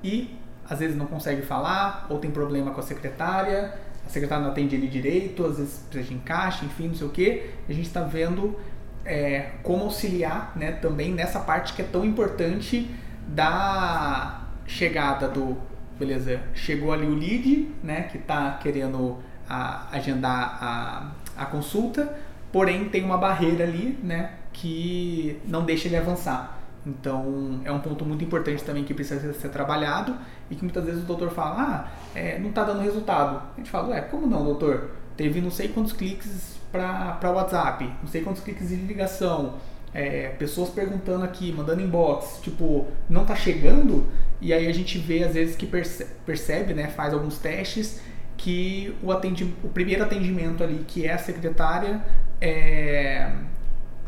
e 0.03 0.35
às 0.69 0.79
vezes 0.79 0.97
não 0.97 1.07
consegue 1.07 1.43
falar, 1.43 2.07
ou 2.09 2.19
tem 2.19 2.31
problema 2.31 2.71
com 2.71 2.81
a 2.81 2.83
secretária, 2.83 3.75
a 4.07 4.09
secretária 4.09 4.43
não 4.43 4.51
atende 4.51 4.75
ele 4.75 4.89
direito, 4.89 5.45
às 5.45 5.59
vezes 5.59 5.81
precisa 5.91 6.09
de 6.09 6.15
encaixe, 6.15 6.65
enfim, 6.65 6.89
não 6.89 6.95
sei 6.95 7.07
o 7.07 7.11
que. 7.11 7.51
A 7.69 7.73
gente 7.73 7.87
está 7.87 8.03
vendo 8.03 8.57
é, 9.05 9.51
como 9.63 9.85
auxiliar 9.85 10.53
né, 10.57 10.73
também 10.73 11.13
nessa 11.13 11.41
parte 11.41 11.75
que 11.75 11.83
é 11.83 11.85
tão 11.85 12.05
importante 12.05 12.91
da 13.29 14.47
chegada 14.67 15.29
do. 15.29 15.57
Beleza, 15.99 16.41
chegou 16.55 16.93
ali 16.93 17.07
o 17.07 17.15
lead, 17.15 17.71
né, 17.83 18.03
que 18.03 18.19
está 18.19 18.53
querendo 18.63 19.19
a- 19.49 19.87
agendar 19.93 20.59
a, 20.61 21.43
a 21.43 21.47
consulta, 21.47 22.15
porém 22.53 22.89
tem 22.89 23.05
uma 23.05 23.19
barreira 23.19 23.65
ali, 23.65 23.99
né, 24.03 24.31
que 24.53 25.41
não 25.47 25.65
deixa 25.65 25.89
ele 25.89 25.97
avançar. 25.97 26.55
Então 26.87 27.61
é 27.65 27.73
um 27.73 27.81
ponto 27.81 28.05
muito 28.05 28.23
importante 28.25 28.63
também 28.63 28.85
que 28.85 28.95
precisa 28.95 29.33
ser, 29.35 29.49
trabalhado 29.49 30.17
e 30.49 30.55
que 30.55 30.63
muitas 30.63 30.85
vezes 30.85 31.03
o 31.03 31.07
doutor 31.07 31.31
fala, 31.31 31.57
ah, 31.59 31.89
é, 32.15 32.39
não 32.39 32.51
está 32.51 32.63
dando 32.63 32.81
resultado. 32.81 33.43
A 33.55 33.59
gente 33.59 33.69
fala, 33.71 33.89
ué, 33.89 34.01
como 34.03 34.27
não, 34.27 34.45
doutor? 34.45 34.91
Teve 35.17 35.41
não 35.41 35.51
sei 35.51 35.69
quantos 35.69 35.93
cliques 35.93 36.57
para 36.71 37.19
WhatsApp, 37.33 37.91
não 38.03 38.09
sei 38.09 38.23
quantos 38.23 38.43
cliques 38.43 38.69
de 38.69 38.77
ligação, 38.77 39.55
é, 39.93 40.29
pessoas 40.39 40.69
perguntando 40.69 41.25
aqui, 41.25 41.53
mandando 41.53 41.81
inbox, 41.81 42.39
tipo, 42.43 42.87
não 43.09 43.25
tá 43.25 43.35
chegando, 43.35 44.07
e 44.41 44.53
aí 44.53 44.67
a 44.69 44.73
gente 44.73 44.99
vê 44.99 45.25
às 45.25 45.33
vezes 45.35 45.57
que 45.57 45.67
perce- 45.67 46.07
percebe, 46.27 46.75
né, 46.75 46.89
faz 46.89 47.15
alguns 47.15 47.39
testes, 47.39 48.01
que 48.37 48.95
o, 49.03 49.11
atendi 49.11 49.45
o 49.63 49.69
primeiro 49.69 50.03
atendimento 50.03 50.63
ali, 50.63 50.85
que 50.87 51.07
é 51.07 51.13
a 51.13 51.19
secretária, 51.19 52.03
é, 52.41 53.33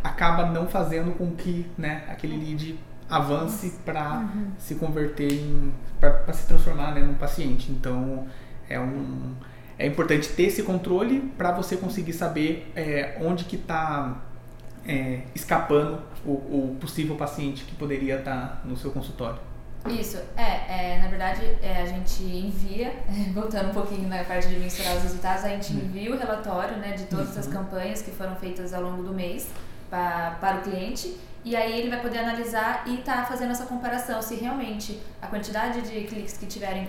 acaba 0.03 0.47
não 0.47 0.69
fazendo 0.69 1.13
com 1.17 1.35
que 1.35 1.67
né, 1.77 2.05
aquele 2.09 2.37
lead 2.37 2.79
avance 3.09 3.79
para 3.85 4.29
se 4.59 4.75
converter 4.75 5.33
em. 5.33 5.73
para 5.99 6.33
se 6.33 6.47
transformar 6.47 6.95
né, 6.95 7.01
num 7.01 7.15
paciente. 7.15 7.71
Então 7.73 8.27
é 8.69 8.79
um. 8.79 9.35
É 9.79 9.87
importante 9.87 10.29
ter 10.31 10.45
esse 10.45 10.65
controle 10.65 11.21
para 11.39 11.53
você 11.53 11.77
conseguir 11.77 12.13
saber 12.13 12.71
é, 12.75 13.17
onde 13.21 13.45
que 13.45 13.55
está 13.55 14.25
escapando 15.35 16.01
o, 16.25 16.31
o 16.31 16.77
possível 16.81 17.15
paciente 17.15 17.63
que 17.65 17.75
poderia 17.75 18.19
estar 18.19 18.63
no 18.65 18.77
seu 18.77 18.91
consultório. 18.91 19.39
Isso, 19.93 20.19
é, 20.37 20.97
é 20.97 20.99
na 21.03 21.09
verdade 21.09 21.43
é, 21.63 21.83
a 21.83 21.87
gente 21.87 22.23
envia, 22.23 22.93
voltando 23.35 23.71
um 23.71 23.75
pouquinho 23.75 24.09
na 24.09 24.25
parte 24.25 24.49
de 24.49 24.57
mensurar 24.57 24.97
os 24.97 25.03
resultados, 25.03 25.45
a 25.45 25.49
gente 25.49 25.73
envia 25.73 26.15
o 26.15 26.19
relatório 26.19 26.77
né, 26.77 26.93
de 26.93 27.05
todas 27.05 27.37
as 27.37 27.47
campanhas 27.47 28.03
que 28.03 28.11
foram 28.11 28.37
feitas 28.37 28.73
ao 28.73 28.83
longo 28.83 29.03
do 29.03 29.13
mês 29.13 29.49
pra, 29.89 30.37
para 30.41 30.59
o 30.59 30.61
cliente 30.63 31.17
e 31.45 31.55
aí 31.55 31.81
ele 31.81 31.89
vai 31.89 32.01
poder 32.01 32.19
analisar 32.19 32.83
e 32.87 32.99
tá 32.99 33.25
fazendo 33.25 33.53
essa 33.53 33.65
comparação 33.65 34.21
se 34.21 34.35
realmente 34.35 35.01
a 35.23 35.29
quantidade 35.29 35.81
de 35.83 36.05
cliques 36.05 36.37
que 36.37 36.47
tiverem 36.47 36.89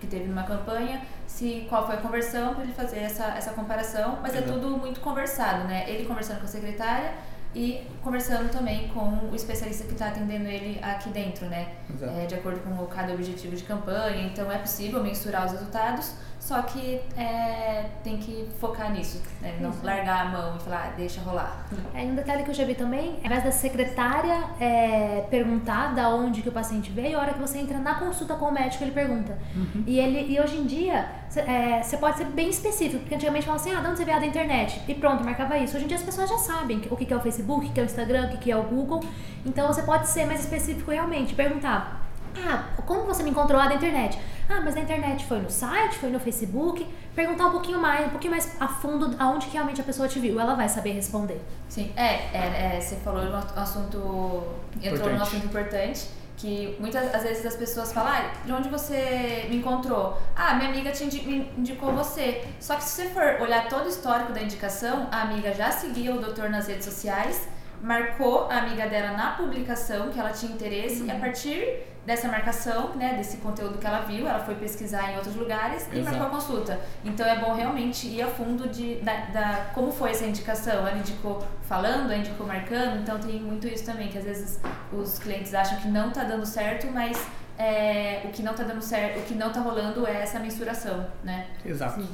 que 0.00 0.06
teve 0.06 0.24
numa 0.26 0.44
campanha, 0.44 1.02
se 1.26 1.66
qual 1.68 1.86
foi 1.86 1.96
a 1.96 1.98
conversão 1.98 2.54
para 2.54 2.64
ele 2.64 2.72
fazer 2.72 3.00
essa, 3.00 3.24
essa 3.36 3.50
comparação, 3.50 4.18
mas 4.22 4.34
Exato. 4.34 4.50
é 4.50 4.52
tudo 4.52 4.78
muito 4.78 5.00
conversado, 5.00 5.64
né? 5.64 5.84
Ele 5.90 6.06
conversando 6.06 6.38
com 6.38 6.44
a 6.44 6.48
secretária 6.48 7.12
e 7.58 7.82
conversando 8.04 8.48
também 8.52 8.86
com 8.88 9.30
o 9.32 9.34
especialista 9.34 9.82
que 9.84 9.92
está 9.92 10.08
atendendo 10.08 10.46
ele 10.46 10.78
aqui 10.80 11.10
dentro, 11.10 11.46
né? 11.46 11.72
É, 12.00 12.24
de 12.26 12.36
acordo 12.36 12.60
com 12.60 12.86
cada 12.86 13.12
objetivo 13.12 13.56
de 13.56 13.64
campanha. 13.64 14.26
Então 14.26 14.50
é 14.50 14.58
possível 14.58 15.02
mensurar 15.02 15.44
os 15.44 15.52
resultados, 15.52 16.12
só 16.38 16.62
que 16.62 17.00
é, 17.16 17.86
tem 18.02 18.16
que 18.16 18.48
focar 18.60 18.92
nisso, 18.92 19.20
né? 19.40 19.58
não 19.60 19.70
Isso. 19.70 19.84
largar 19.84 20.26
a 20.26 20.28
mão 20.30 20.56
e 20.56 20.62
falar, 20.62 20.86
ah, 20.86 20.96
deixa 20.96 21.20
rolar. 21.20 21.66
É, 21.94 22.02
um 22.02 22.14
detalhe 22.14 22.44
que 22.44 22.50
eu 22.50 22.54
já 22.54 22.64
vi 22.64 22.74
também, 22.74 23.18
ao 23.20 23.26
invés 23.26 23.44
da 23.44 23.50
secretária 23.50 24.44
é, 24.60 25.26
perguntar 25.30 25.94
da 25.94 26.08
onde 26.08 26.40
que 26.40 26.48
o 26.48 26.52
paciente 26.52 26.90
veio, 26.90 27.18
a 27.18 27.22
hora 27.22 27.34
que 27.34 27.40
você 27.40 27.58
entra 27.58 27.78
na 27.78 27.96
consulta 27.96 28.34
com 28.34 28.46
o 28.46 28.52
médico, 28.52 28.84
ele 28.84 28.92
pergunta. 28.92 29.36
Uhum. 29.54 29.82
E, 29.86 29.98
ele, 29.98 30.32
e 30.32 30.40
hoje 30.40 30.56
em 30.56 30.64
dia, 30.64 31.08
é, 31.36 31.82
você 31.82 31.96
pode 31.96 32.16
ser 32.16 32.26
bem 32.26 32.48
específico, 32.48 33.00
porque 33.00 33.16
antigamente 33.16 33.44
falava 33.44 33.62
assim, 33.62 33.74
ah, 33.74 33.80
de 33.80 33.86
onde 33.88 33.98
você 33.98 34.04
veio 34.04 34.20
da 34.20 34.26
internet? 34.26 34.80
E 34.88 34.94
pronto, 34.94 35.24
marcava 35.24 35.58
isso. 35.58 35.76
Hoje 35.76 35.84
em 35.84 35.88
dia 35.88 35.96
as 35.96 36.02
pessoas 36.02 36.30
já 36.30 36.38
sabem 36.38 36.80
o 36.90 36.96
que 36.96 37.12
é 37.12 37.16
o 37.16 37.20
Facebook, 37.20 37.66
o 37.66 37.72
que 37.72 37.80
é 37.80 37.82
o 37.82 37.86
Instagram, 37.86 38.30
o 38.32 38.38
que 38.38 38.50
é 38.50 38.56
o 38.56 38.62
Google. 38.62 39.00
Então 39.44 39.66
você 39.66 39.82
pode 39.82 40.08
ser 40.08 40.24
mais 40.24 40.40
específico 40.40 40.90
realmente, 40.90 41.34
perguntar, 41.34 42.07
ah, 42.46 42.64
como 42.86 43.04
você 43.04 43.22
me 43.22 43.30
encontrou 43.30 43.58
lá 43.58 43.68
na 43.68 43.74
internet? 43.74 44.18
Ah, 44.48 44.62
mas 44.64 44.74
na 44.74 44.80
internet 44.80 45.26
foi 45.26 45.40
no 45.40 45.50
site, 45.50 45.96
foi 45.98 46.08
no 46.08 46.18
Facebook. 46.18 46.86
Perguntar 47.14 47.46
um 47.46 47.50
pouquinho 47.50 47.78
mais, 47.78 48.06
um 48.06 48.10
pouquinho 48.10 48.30
mais 48.30 48.56
a 48.58 48.66
fundo 48.66 49.14
aonde 49.18 49.46
que 49.46 49.52
realmente 49.52 49.80
a 49.80 49.84
pessoa 49.84 50.08
te 50.08 50.18
viu. 50.18 50.40
Ela 50.40 50.54
vai 50.54 50.68
saber 50.68 50.92
responder. 50.92 51.40
Sim, 51.68 51.92
é, 51.94 52.14
é, 52.32 52.76
é 52.76 52.80
você 52.80 52.96
falou 52.96 53.24
no 53.24 53.36
assunto. 53.36 54.42
Entrou 54.76 54.94
importante. 54.94 55.16
num 55.16 55.22
assunto 55.22 55.46
importante. 55.46 56.08
Que 56.38 56.76
muitas 56.78 57.12
às 57.12 57.24
vezes 57.24 57.44
as 57.44 57.56
pessoas 57.56 57.92
falam, 57.92 58.12
ah, 58.12 58.30
de 58.46 58.52
onde 58.52 58.68
você 58.68 59.46
me 59.50 59.56
encontrou? 59.56 60.16
Ah, 60.36 60.54
minha 60.54 60.70
amiga 60.70 60.92
te 60.92 61.04
me 61.04 61.50
indicou 61.58 61.92
você. 61.92 62.44
Só 62.60 62.76
que 62.76 62.84
se 62.84 63.02
você 63.02 63.08
for 63.08 63.42
olhar 63.42 63.68
todo 63.68 63.86
o 63.86 63.88
histórico 63.88 64.32
da 64.32 64.40
indicação, 64.40 65.08
a 65.10 65.22
amiga 65.22 65.52
já 65.52 65.72
seguia 65.72 66.14
o 66.14 66.20
doutor 66.20 66.48
nas 66.48 66.68
redes 66.68 66.84
sociais, 66.84 67.48
marcou 67.82 68.48
a 68.48 68.58
amiga 68.58 68.86
dela 68.86 69.16
na 69.16 69.32
publicação 69.32 70.10
que 70.10 70.18
ela 70.18 70.30
tinha 70.30 70.52
interesse, 70.52 71.02
uhum. 71.02 71.08
e 71.08 71.10
a 71.10 71.16
partir 71.16 71.82
dessa 72.08 72.26
marcação, 72.26 72.96
né, 72.96 73.14
desse 73.18 73.36
conteúdo 73.36 73.76
que 73.76 73.86
ela 73.86 74.00
viu, 74.00 74.26
ela 74.26 74.40
foi 74.40 74.54
pesquisar 74.54 75.12
em 75.12 75.16
outros 75.16 75.36
lugares 75.36 75.82
Exato. 75.82 75.98
e 75.98 76.02
marcou 76.02 76.26
a 76.26 76.30
consulta. 76.30 76.80
Então 77.04 77.26
é 77.26 77.38
bom 77.38 77.52
realmente 77.52 78.08
ir 78.08 78.22
a 78.22 78.26
fundo 78.26 78.66
de 78.66 78.94
da, 79.02 79.26
da, 79.26 79.70
como 79.74 79.92
foi 79.92 80.12
essa 80.12 80.24
indicação. 80.24 80.72
Ela 80.72 80.96
indicou 80.96 81.46
falando, 81.64 82.10
ela 82.10 82.16
indicou 82.16 82.46
marcando, 82.46 83.02
então 83.02 83.18
tem 83.18 83.38
muito 83.38 83.68
isso 83.68 83.84
também, 83.84 84.08
que 84.08 84.16
às 84.16 84.24
vezes 84.24 84.58
os 84.90 85.18
clientes 85.18 85.52
acham 85.52 85.78
que 85.80 85.88
não 85.88 86.08
está 86.08 86.24
dando 86.24 86.46
certo, 86.46 86.86
mas 86.90 87.22
é, 87.58 88.22
o 88.24 88.28
que 88.28 88.42
não 88.42 88.52
está 88.52 88.64
dando 88.64 88.80
certo, 88.80 89.18
o 89.18 89.22
que 89.24 89.34
não 89.34 89.48
está 89.48 89.60
rolando 89.60 90.06
é 90.06 90.22
essa 90.22 90.38
mensuração, 90.38 91.06
né? 91.22 91.46
Exato. 91.62 92.00
Sim. 92.00 92.08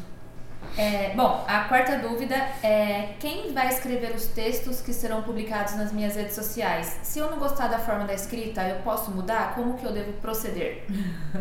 É, 0.76 1.14
bom, 1.14 1.45
a 1.47 1.64
quarta 1.64 1.99
dúvida 1.99 2.35
é 2.62 3.14
quem 3.21 3.52
vai 3.52 3.69
escrever 3.69 4.12
os 4.14 4.26
textos 4.26 4.81
que 4.81 4.93
serão 4.93 5.23
publicados 5.23 5.76
nas 5.76 5.93
minhas 5.93 6.16
redes 6.16 6.35
sociais? 6.35 6.99
Se 7.02 7.21
eu 7.21 7.31
não 7.31 7.38
gostar 7.38 7.69
da 7.69 7.78
forma 7.78 8.04
da 8.04 8.14
escrita, 8.14 8.62
eu 8.62 8.81
posso 8.83 9.11
mudar? 9.12 9.54
Como 9.54 9.75
que 9.75 9.85
eu 9.85 9.93
devo 9.93 10.12
proceder? 10.14 10.85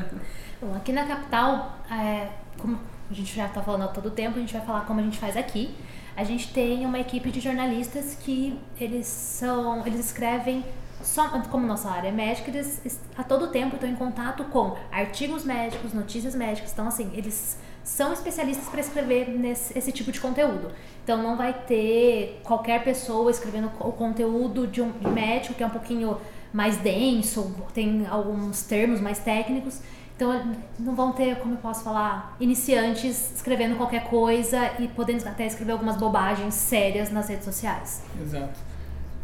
Bom, 0.61 0.75
aqui 0.75 0.93
na 0.93 1.05
capital, 1.05 1.79
é, 1.91 2.27
como 2.59 2.79
a 3.09 3.13
gente 3.13 3.35
já 3.35 3.47
está 3.47 3.61
falando 3.61 3.83
há 3.83 3.87
todo 3.87 4.07
o 4.07 4.11
tempo, 4.11 4.37
a 4.37 4.39
gente 4.39 4.53
vai 4.53 4.65
falar 4.65 4.81
como 4.81 4.99
a 4.99 5.03
gente 5.03 5.17
faz 5.17 5.35
aqui. 5.35 5.75
A 6.15 6.23
gente 6.23 6.53
tem 6.53 6.85
uma 6.85 6.99
equipe 6.99 7.31
de 7.31 7.39
jornalistas 7.39 8.15
que 8.21 8.59
eles 8.79 9.07
são, 9.07 9.85
eles 9.85 9.99
escrevem 9.99 10.63
só, 11.01 11.27
como 11.27 11.67
nossa 11.67 11.89
área 11.89 12.07
é 12.07 12.11
médica, 12.11 12.49
eles 12.49 12.81
a 13.17 13.23
todo 13.23 13.47
tempo 13.47 13.75
estão 13.75 13.89
em 13.89 13.95
contato 13.95 14.45
com 14.45 14.77
artigos 14.91 15.43
médicos, 15.43 15.91
notícias 15.91 16.33
médicas. 16.33 16.71
Então, 16.71 16.87
assim, 16.87 17.11
eles 17.13 17.57
são 17.83 18.13
especialistas 18.13 18.67
para 18.67 18.79
escrever 18.79 19.29
nesse, 19.29 19.77
esse 19.77 19.91
tipo 19.91 20.11
de 20.11 20.19
conteúdo. 20.19 20.71
Então 21.03 21.21
não 21.21 21.35
vai 21.35 21.53
ter 21.53 22.39
qualquer 22.43 22.83
pessoa 22.83 23.29
escrevendo 23.29 23.69
o 23.79 23.91
conteúdo 23.91 24.65
de 24.65 24.81
um 24.81 24.91
médico 25.13 25.53
que 25.53 25.63
é 25.63 25.65
um 25.65 25.71
pouquinho 25.71 26.17
mais 26.53 26.77
denso, 26.77 27.53
tem 27.73 28.05
alguns 28.07 28.63
termos 28.63 29.01
mais 29.01 29.19
técnicos. 29.19 29.79
Então 30.15 30.55
não 30.79 30.95
vão 30.95 31.11
ter, 31.11 31.37
como 31.39 31.55
eu 31.55 31.57
posso 31.57 31.83
falar, 31.83 32.37
iniciantes 32.39 33.33
escrevendo 33.35 33.75
qualquer 33.75 34.05
coisa 34.05 34.71
e 34.79 34.87
podendo 34.87 35.27
até 35.27 35.45
escrever 35.45 35.71
algumas 35.73 35.97
bobagens 35.97 36.53
sérias 36.53 37.11
nas 37.11 37.27
redes 37.27 37.43
sociais. 37.43 38.03
Exato. 38.21 38.59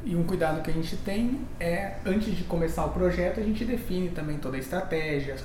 E 0.03 0.15
um 0.15 0.23
cuidado 0.23 0.61
que 0.61 0.71
a 0.71 0.73
gente 0.73 0.95
tem 0.97 1.41
é, 1.59 1.95
antes 2.05 2.35
de 2.35 2.43
começar 2.45 2.85
o 2.85 2.89
projeto, 2.89 3.39
a 3.39 3.43
gente 3.43 3.63
define 3.65 4.09
também 4.09 4.37
toda 4.37 4.57
a 4.57 4.59
estratégia, 4.59 5.35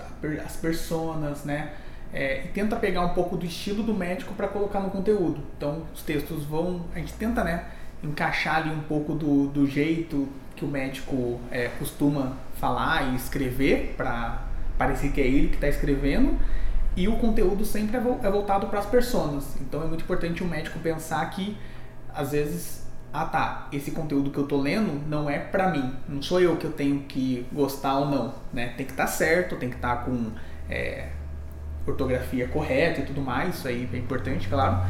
as 0.44 0.56
personas, 0.56 1.44
né? 1.44 1.72
É, 2.14 2.44
e 2.44 2.48
tenta 2.48 2.76
pegar 2.76 3.00
um 3.00 3.08
pouco 3.08 3.36
do 3.36 3.44
estilo 3.44 3.82
do 3.82 3.92
médico 3.92 4.32
para 4.34 4.46
colocar 4.46 4.78
no 4.78 4.88
conteúdo. 4.88 5.40
Então, 5.56 5.82
os 5.92 6.02
textos 6.02 6.44
vão, 6.44 6.82
a 6.94 6.98
gente 7.00 7.12
tenta, 7.14 7.42
né, 7.42 7.64
encaixar 8.04 8.58
ali 8.58 8.70
um 8.70 8.82
pouco 8.82 9.14
do, 9.14 9.48
do 9.48 9.66
jeito 9.66 10.28
que 10.54 10.64
o 10.64 10.68
médico 10.68 11.40
é, 11.50 11.68
costuma 11.78 12.34
falar 12.60 13.12
e 13.12 13.16
escrever 13.16 13.94
para 13.96 14.44
parecer 14.78 15.10
que 15.10 15.20
é 15.20 15.26
ele 15.26 15.48
que 15.48 15.56
está 15.56 15.68
escrevendo. 15.68 16.38
E 16.96 17.08
o 17.08 17.16
conteúdo 17.16 17.64
sempre 17.64 17.96
é, 17.96 18.00
é 18.00 18.30
voltado 18.30 18.68
para 18.68 18.78
as 18.78 18.86
pessoas. 18.86 19.56
Então 19.60 19.82
é 19.82 19.86
muito 19.86 20.04
importante 20.04 20.44
o 20.44 20.46
médico 20.46 20.78
pensar 20.78 21.28
que 21.30 21.56
às 22.14 22.30
vezes, 22.30 22.86
ah 23.12 23.24
tá, 23.24 23.66
esse 23.72 23.90
conteúdo 23.90 24.30
que 24.30 24.38
eu 24.38 24.46
tô 24.46 24.60
lendo 24.60 25.04
não 25.08 25.28
é 25.28 25.40
para 25.40 25.68
mim. 25.72 25.92
Não 26.08 26.22
sou 26.22 26.40
eu 26.40 26.56
que 26.56 26.64
eu 26.64 26.72
tenho 26.72 27.00
que 27.00 27.44
gostar 27.52 27.98
ou 27.98 28.06
não, 28.06 28.34
né? 28.52 28.68
Tem 28.76 28.86
que 28.86 28.92
estar 28.92 29.06
tá 29.06 29.10
certo, 29.10 29.56
tem 29.56 29.68
que 29.68 29.74
estar 29.74 29.96
tá 29.96 30.02
com 30.04 30.30
é, 30.70 31.08
ortografia 31.86 32.48
correta 32.48 33.00
e 33.00 33.04
tudo 33.04 33.20
mais, 33.20 33.56
isso 33.56 33.68
aí 33.68 33.88
é 33.92 33.96
importante, 33.96 34.48
claro. 34.48 34.86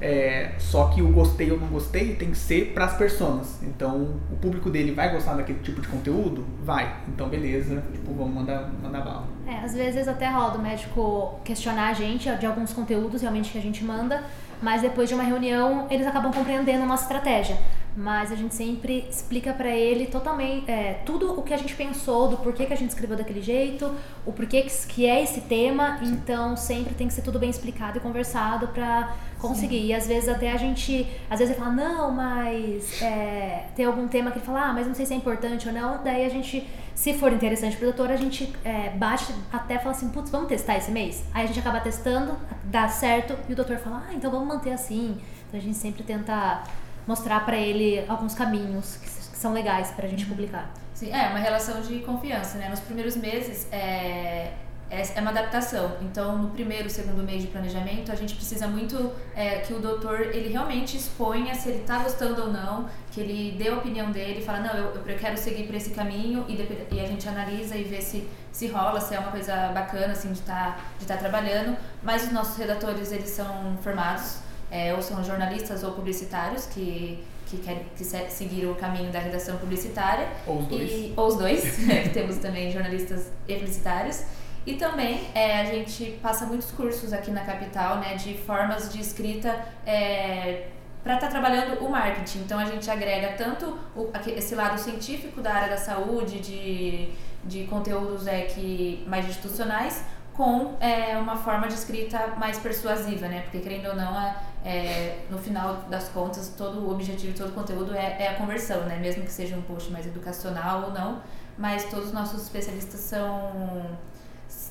É, 0.00 0.52
só 0.58 0.86
que 0.88 1.02
o 1.02 1.10
gostei 1.10 1.50
ou 1.50 1.58
não 1.58 1.66
gostei 1.66 2.14
tem 2.14 2.30
que 2.30 2.38
ser 2.38 2.72
para 2.72 2.84
as 2.84 2.96
pessoas. 2.96 3.60
Então, 3.62 4.20
o 4.30 4.36
público 4.36 4.70
dele 4.70 4.92
vai 4.92 5.12
gostar 5.12 5.34
daquele 5.34 5.58
tipo 5.58 5.80
de 5.80 5.88
conteúdo? 5.88 6.46
Vai. 6.62 6.94
Então, 7.08 7.28
beleza. 7.28 7.82
Tipo, 7.92 8.14
vamos 8.14 8.32
mandar, 8.32 8.70
mandar 8.80 9.00
bala. 9.00 9.26
É, 9.46 9.56
às 9.64 9.74
vezes 9.74 10.06
até 10.06 10.28
rola 10.28 10.54
o 10.54 10.62
médico 10.62 11.40
questionar 11.44 11.88
a 11.88 11.92
gente 11.94 12.30
de 12.36 12.46
alguns 12.46 12.72
conteúdos 12.72 13.22
realmente 13.22 13.50
que 13.50 13.58
a 13.58 13.62
gente 13.62 13.82
manda, 13.82 14.22
mas 14.62 14.82
depois 14.82 15.08
de 15.08 15.16
uma 15.16 15.24
reunião 15.24 15.88
eles 15.90 16.06
acabam 16.06 16.32
compreendendo 16.32 16.84
a 16.84 16.86
nossa 16.86 17.02
estratégia 17.02 17.56
mas 17.98 18.30
a 18.30 18.36
gente 18.36 18.54
sempre 18.54 19.08
explica 19.10 19.52
para 19.52 19.70
ele 19.70 20.06
totalmente 20.06 20.70
é, 20.70 21.02
tudo 21.04 21.36
o 21.36 21.42
que 21.42 21.52
a 21.52 21.56
gente 21.56 21.74
pensou 21.74 22.28
do 22.28 22.36
porquê 22.36 22.64
que 22.64 22.72
a 22.72 22.76
gente 22.76 22.90
escreveu 22.90 23.16
daquele 23.16 23.42
jeito, 23.42 23.92
o 24.24 24.30
porquê 24.30 24.62
que, 24.62 24.86
que 24.86 25.04
é 25.04 25.20
esse 25.20 25.40
tema, 25.40 25.98
Sim. 25.98 26.12
então 26.12 26.56
sempre 26.56 26.94
tem 26.94 27.08
que 27.08 27.14
ser 27.14 27.22
tudo 27.22 27.40
bem 27.40 27.50
explicado 27.50 27.98
e 27.98 28.00
conversado 28.00 28.68
para 28.68 29.16
conseguir. 29.40 29.80
Sim. 29.80 29.86
E 29.86 29.94
às 29.94 30.06
vezes 30.06 30.28
até 30.28 30.52
a 30.52 30.56
gente, 30.56 31.08
às 31.28 31.40
vezes 31.40 31.56
ele 31.56 31.64
fala, 31.64 31.74
não, 31.74 32.12
mas 32.12 33.02
é, 33.02 33.64
tem 33.74 33.84
algum 33.84 34.06
tema 34.06 34.30
que 34.30 34.38
ele 34.38 34.46
fala, 34.46 34.66
ah, 34.66 34.72
mas 34.72 34.86
não 34.86 34.94
sei 34.94 35.04
se 35.04 35.12
é 35.12 35.16
importante 35.16 35.66
ou 35.66 35.74
não, 35.74 36.00
daí 36.04 36.24
a 36.24 36.28
gente, 36.28 36.64
se 36.94 37.14
for 37.14 37.32
interessante 37.32 37.76
pro 37.76 37.86
doutor, 37.86 38.12
a 38.12 38.16
gente 38.16 38.54
é, 38.64 38.90
bate 38.90 39.34
até 39.52 39.76
fala 39.76 39.90
assim, 39.90 40.08
putz, 40.10 40.30
vamos 40.30 40.46
testar 40.46 40.76
esse 40.76 40.92
mês? 40.92 41.24
Aí 41.34 41.42
a 41.42 41.46
gente 41.48 41.58
acaba 41.58 41.80
testando, 41.80 42.38
dá 42.62 42.86
certo, 42.86 43.36
e 43.48 43.52
o 43.52 43.56
doutor 43.56 43.78
fala, 43.78 44.04
ah, 44.08 44.14
então 44.14 44.30
vamos 44.30 44.46
manter 44.46 44.70
assim. 44.70 45.20
Então 45.48 45.58
a 45.58 45.62
gente 45.62 45.76
sempre 45.76 46.04
tenta 46.04 46.62
mostrar 47.08 47.46
para 47.46 47.56
ele 47.56 48.04
alguns 48.06 48.34
caminhos 48.34 48.96
que, 48.96 49.08
que 49.08 49.38
são 49.38 49.54
legais 49.54 49.90
para 49.92 50.04
a 50.04 50.08
gente 50.08 50.26
publicar. 50.26 50.70
Sim, 50.92 51.10
é 51.10 51.28
uma 51.30 51.38
relação 51.38 51.80
de 51.80 52.00
confiança, 52.00 52.58
né? 52.58 52.68
Nos 52.68 52.80
primeiros 52.80 53.16
meses 53.16 53.66
é, 53.72 54.52
é, 54.90 55.02
é 55.14 55.20
uma 55.22 55.30
adaptação. 55.30 55.96
Então, 56.02 56.36
no 56.36 56.50
primeiro, 56.50 56.90
segundo 56.90 57.22
mês 57.22 57.40
de 57.40 57.48
planejamento, 57.48 58.12
a 58.12 58.14
gente 58.14 58.34
precisa 58.34 58.68
muito 58.68 59.10
é, 59.34 59.60
que 59.60 59.72
o 59.72 59.78
doutor 59.78 60.20
ele 60.20 60.50
realmente 60.50 60.98
exponha 60.98 61.54
se 61.54 61.70
ele 61.70 61.80
está 61.80 61.98
gostando 61.98 62.42
ou 62.42 62.52
não, 62.52 62.90
que 63.10 63.20
ele 63.22 63.56
dê 63.56 63.70
a 63.70 63.76
opinião 63.76 64.10
dele, 64.10 64.42
fala 64.42 64.60
não, 64.60 64.74
eu, 64.74 65.02
eu 65.06 65.18
quero 65.18 65.38
seguir 65.38 65.64
por 65.64 65.74
esse 65.74 65.90
caminho 65.90 66.44
e, 66.46 66.54
e 66.94 67.00
a 67.00 67.06
gente 67.06 67.26
analisa 67.26 67.74
e 67.74 67.84
vê 67.84 68.02
se 68.02 68.28
se 68.52 68.66
rola, 68.66 69.00
se 69.00 69.14
é 69.14 69.20
uma 69.20 69.30
coisa 69.30 69.68
bacana 69.68 70.12
assim 70.12 70.32
de 70.32 70.40
estar 70.40 70.76
tá, 70.76 70.80
de 70.98 71.06
tá 71.06 71.16
trabalhando. 71.16 71.76
Mas 72.02 72.24
os 72.24 72.32
nossos 72.32 72.56
redatores 72.56 73.12
eles 73.12 73.30
são 73.30 73.78
formados 73.80 74.40
é, 74.70 74.94
ou 74.94 75.02
são 75.02 75.22
jornalistas 75.24 75.82
ou 75.82 75.92
publicitários 75.92 76.66
que, 76.66 77.22
que 77.46 77.58
querem 77.58 77.84
que 77.96 78.04
seguir 78.04 78.66
o 78.66 78.74
caminho 78.74 79.10
da 79.10 79.18
redação 79.18 79.56
publicitária. 79.58 80.28
Ou 80.46 80.58
os 80.58 80.66
dois. 80.66 80.90
E, 80.90 81.12
ou 81.16 81.26
os 81.26 81.36
dois, 81.36 81.76
que 82.02 82.08
temos 82.10 82.36
também 82.36 82.70
jornalistas 82.70 83.30
e 83.46 83.54
publicitários. 83.54 84.24
E 84.66 84.74
também 84.74 85.28
é, 85.34 85.60
a 85.60 85.64
gente 85.64 86.18
passa 86.22 86.44
muitos 86.44 86.70
cursos 86.70 87.12
aqui 87.12 87.30
na 87.30 87.40
capital 87.40 87.98
né, 87.98 88.14
de 88.16 88.34
formas 88.34 88.92
de 88.92 89.00
escrita 89.00 89.64
é, 89.86 90.66
para 91.02 91.14
estar 91.14 91.26
tá 91.26 91.32
trabalhando 91.32 91.82
o 91.82 91.90
marketing. 91.90 92.40
Então 92.40 92.58
a 92.58 92.66
gente 92.66 92.90
agrega 92.90 93.32
tanto 93.32 93.78
o, 93.96 94.10
esse 94.26 94.54
lado 94.54 94.78
científico 94.78 95.40
da 95.40 95.54
área 95.54 95.70
da 95.70 95.78
saúde, 95.78 96.40
de 96.40 97.10
de 97.44 97.64
conteúdos 97.64 98.26
é 98.26 98.42
que 98.42 99.04
mais 99.06 99.26
institucionais 99.26 100.04
com 100.38 100.76
é, 100.78 101.18
uma 101.18 101.34
forma 101.36 101.66
de 101.66 101.74
escrita 101.74 102.28
mais 102.38 102.60
persuasiva, 102.60 103.26
né? 103.26 103.40
Porque 103.40 103.58
querendo 103.58 103.88
ou 103.88 103.96
não, 103.96 104.16
é, 104.20 104.36
é, 104.64 105.26
no 105.28 105.36
final 105.36 105.78
das 105.90 106.08
contas, 106.10 106.54
todo 106.56 106.78
o 106.86 106.92
objetivo 106.92 107.36
todo 107.36 107.48
o 107.48 107.52
conteúdo 107.52 107.92
é, 107.92 108.22
é, 108.22 108.28
a 108.28 108.34
conversão, 108.36 108.84
né? 108.84 108.98
Mesmo 109.00 109.24
que 109.24 109.32
seja 109.32 109.56
um 109.56 109.62
post 109.62 109.90
mais 109.90 110.06
educacional 110.06 110.84
ou 110.84 110.90
não, 110.92 111.20
mas 111.58 111.90
todos 111.90 112.06
os 112.06 112.12
nossos 112.12 112.40
especialistas 112.44 113.00
são 113.00 113.98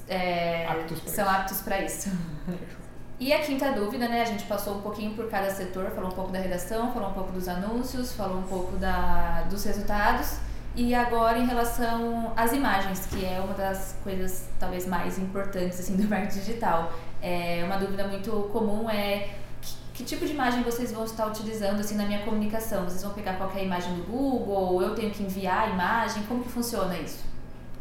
é, 0.07 0.65
Aptos 0.67 0.99
são 0.99 1.25
isso. 1.25 1.35
aptos 1.35 1.61
para 1.61 1.81
isso. 1.81 2.09
E 3.19 3.33
a 3.33 3.39
quinta 3.39 3.71
dúvida, 3.71 4.07
né? 4.07 4.21
A 4.21 4.25
gente 4.25 4.45
passou 4.45 4.77
um 4.77 4.81
pouquinho 4.81 5.15
por 5.15 5.27
cada 5.27 5.49
setor, 5.49 5.89
falou 5.89 6.11
um 6.11 6.13
pouco 6.13 6.31
da 6.31 6.37
redação, 6.37 6.93
falou 6.93 7.09
um 7.09 7.13
pouco 7.13 7.31
dos 7.31 7.47
anúncios, 7.47 8.13
falou 8.13 8.37
um 8.37 8.43
pouco 8.43 8.77
da, 8.77 9.41
dos 9.49 9.65
resultados. 9.65 10.37
E 10.77 10.93
agora 10.93 11.39
em 11.39 11.45
relação 11.47 12.31
às 12.35 12.53
imagens, 12.53 13.07
que 13.07 13.25
é 13.25 13.41
uma 13.41 13.55
das 13.55 13.95
coisas 14.03 14.47
talvez 14.59 14.85
mais 14.85 15.17
importantes 15.17 15.79
assim, 15.79 15.97
do 15.97 16.07
marketing 16.07 16.39
digital. 16.39 16.93
É, 17.19 17.63
uma 17.65 17.77
dúvida 17.77 18.07
muito 18.07 18.31
comum 18.53 18.87
é 18.87 19.27
que, 19.91 20.03
tipo 20.03 20.23
de 20.23 20.33
imagem 20.33 20.61
vocês 20.61 20.91
vão 20.91 21.03
estar 21.03 21.25
utilizando 21.25 21.79
assim, 21.79 21.95
na 21.95 22.05
minha 22.05 22.19
comunicação? 22.19 22.83
Vocês 22.83 23.01
vão 23.01 23.13
pegar 23.13 23.33
qualquer 23.33 23.63
imagem 23.63 23.95
do 23.95 24.03
Google 24.03 24.73
ou 24.73 24.81
eu 24.83 24.93
tenho 24.93 25.09
que 25.09 25.23
enviar 25.23 25.67
a 25.67 25.69
imagem? 25.71 26.21
Como 26.27 26.43
que 26.43 26.49
funciona 26.49 26.95
isso? 26.95 27.25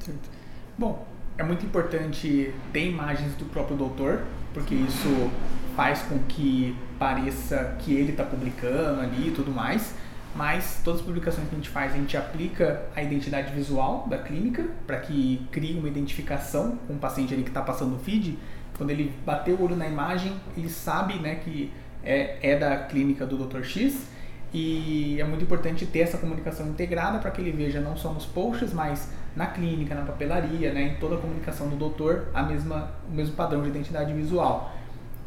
Certo. 0.01 0.31
Bom, 0.79 1.07
é 1.37 1.43
muito 1.43 1.67
importante 1.67 2.55
ter 2.73 2.89
imagens 2.89 3.35
do 3.35 3.45
próprio 3.45 3.77
doutor, 3.77 4.23
porque 4.55 4.75
isso 4.75 5.31
faz 5.77 6.01
com 6.01 6.19
que 6.21 6.75
pareça 6.99 7.77
que 7.81 7.93
ele 7.93 8.13
está 8.13 8.25
publicando 8.25 9.03
ali 9.03 9.29
e 9.29 9.31
tudo 9.33 9.51
mais. 9.51 9.95
Mas 10.37 10.83
todas 10.85 11.01
as 11.01 11.07
publicações 11.07 11.49
que 11.49 11.55
a 11.55 11.59
gente 11.59 11.71
faz, 11.71 11.93
a 11.95 11.97
gente 11.97 12.17
aplica 12.17 12.83
a 12.95 13.03
identidade 13.03 13.53
visual 13.55 14.07
da 14.07 14.19
clínica 14.19 14.67
para 14.87 14.99
que 14.99 15.47
crie 15.51 15.79
uma 15.79 15.89
identificação 15.89 16.77
com 16.87 16.93
o 16.93 16.99
paciente 16.99 17.33
ali 17.33 17.43
que 17.43 17.49
está 17.49 17.63
passando 17.63 17.97
o 17.97 17.99
feed. 17.99 18.39
Quando 18.77 18.91
ele 18.91 19.13
bater 19.25 19.55
o 19.55 19.63
olho 19.63 19.75
na 19.75 19.87
imagem, 19.87 20.35
ele 20.55 20.69
sabe 20.69 21.19
né, 21.19 21.37
que 21.37 21.73
é, 22.05 22.39
é 22.43 22.59
da 22.59 22.77
clínica 22.77 23.25
do 23.25 23.39
Dr. 23.47 23.63
X 23.63 24.09
e 24.53 25.21
é 25.21 25.25
muito 25.25 25.43
importante 25.43 25.87
ter 25.87 26.01
essa 26.01 26.19
comunicação 26.19 26.69
integrada 26.69 27.19
para 27.19 27.31
que 27.31 27.41
ele 27.41 27.53
veja 27.53 27.81
não 27.81 27.97
só 27.97 28.13
nos 28.13 28.27
posts, 28.27 28.73
mas 28.73 29.11
na 29.35 29.47
clínica, 29.47 29.95
na 29.95 30.03
papelaria, 30.03 30.73
né, 30.73 30.83
em 30.83 30.95
toda 31.01 31.17
a 31.17 31.19
comunicação 31.19 31.69
do 31.69 31.77
doutor, 31.77 32.29
a 32.33 32.43
mesma, 32.43 32.91
o 33.09 33.15
mesmo 33.15 33.35
padrão 33.35 33.63
de 33.63 33.69
identidade 33.69 34.13
visual. 34.13 34.73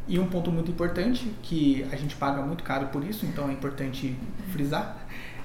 E 0.08 0.18
um 0.18 0.26
ponto 0.26 0.50
muito 0.50 0.70
importante, 0.70 1.32
que 1.42 1.86
a 1.92 1.96
gente 1.96 2.16
paga 2.16 2.42
muito 2.42 2.64
caro 2.64 2.86
por 2.88 3.04
isso, 3.04 3.24
então 3.26 3.48
é 3.48 3.52
importante 3.52 4.16
frisar, 4.52 4.96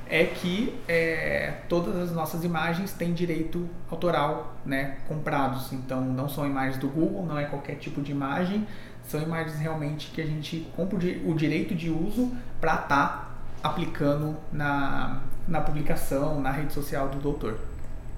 é 0.07 0.23
que 0.25 0.75
é, 0.87 1.61
todas 1.69 1.95
as 1.95 2.11
nossas 2.11 2.43
imagens 2.43 2.93
têm 2.93 3.13
direito 3.13 3.67
autoral 3.89 4.55
né, 4.65 4.97
comprados. 5.07 5.71
Então 5.73 6.01
não 6.01 6.27
são 6.29 6.45
imagens 6.45 6.77
do 6.77 6.87
Google, 6.87 7.25
não 7.25 7.37
é 7.37 7.45
qualquer 7.45 7.75
tipo 7.75 8.01
de 8.01 8.11
imagem, 8.11 8.67
são 9.07 9.21
imagens 9.21 9.57
realmente 9.59 10.09
que 10.11 10.21
a 10.21 10.25
gente 10.25 10.67
compra 10.75 10.95
o 10.95 10.99
di- 10.99 11.21
o 11.25 11.33
direito 11.35 11.75
de 11.75 11.89
uso 11.91 12.31
para 12.59 12.75
estar 12.75 13.35
aplicando 13.61 14.35
na, 14.51 15.21
na 15.47 15.61
publicação, 15.61 16.39
na 16.41 16.51
rede 16.51 16.73
social 16.73 17.09
do 17.09 17.17
doutor. 17.19 17.59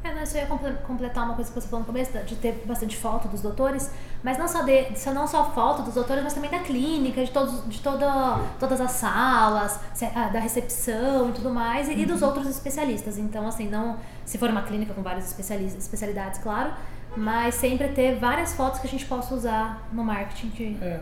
É, 0.03 0.13
não, 0.13 0.21
eu 0.21 0.35
ia 0.35 0.45
comple- 0.45 0.73
completar 0.85 1.25
uma 1.25 1.33
coisa 1.35 1.49
que 1.51 1.59
você 1.59 1.67
falou 1.67 1.81
no 1.81 1.85
começo, 1.85 2.11
de 2.25 2.35
ter 2.35 2.63
bastante 2.65 2.95
foto 2.95 3.27
dos 3.27 3.41
doutores, 3.41 3.91
mas 4.23 4.37
não 4.37 4.47
só, 4.47 4.63
de, 4.63 4.97
só- 4.97 5.13
não 5.13 5.27
só 5.27 5.51
foto 5.51 5.83
dos 5.83 5.93
doutores, 5.93 6.23
mas 6.23 6.33
também 6.33 6.49
da 6.49 6.59
clínica, 6.59 7.23
de, 7.23 7.31
todos, 7.31 7.67
de 7.67 7.79
toda, 7.81 8.39
todas 8.59 8.81
as 8.81 8.91
salas, 8.91 9.79
ah, 10.15 10.27
da 10.29 10.39
recepção 10.39 11.29
e 11.29 11.33
tudo 11.33 11.49
mais, 11.49 11.87
e, 11.87 11.93
e 11.93 12.05
dos 12.05 12.21
outros 12.21 12.47
especialistas. 12.47 13.17
Então, 13.17 13.47
assim, 13.47 13.69
não 13.69 13.97
se 14.25 14.37
for 14.37 14.49
uma 14.49 14.61
clínica 14.63 14.93
com 14.93 15.01
várias 15.01 15.25
especialis- 15.27 15.75
especialidades, 15.75 16.39
claro, 16.39 16.71
mas 17.15 17.55
sempre 17.55 17.87
ter 17.89 18.15
várias 18.19 18.53
fotos 18.53 18.79
que 18.79 18.87
a 18.87 18.89
gente 18.89 19.05
possa 19.05 19.33
usar 19.33 19.87
no 19.91 20.03
marketing. 20.03 20.49
Que, 20.49 20.77
É, 20.81 20.99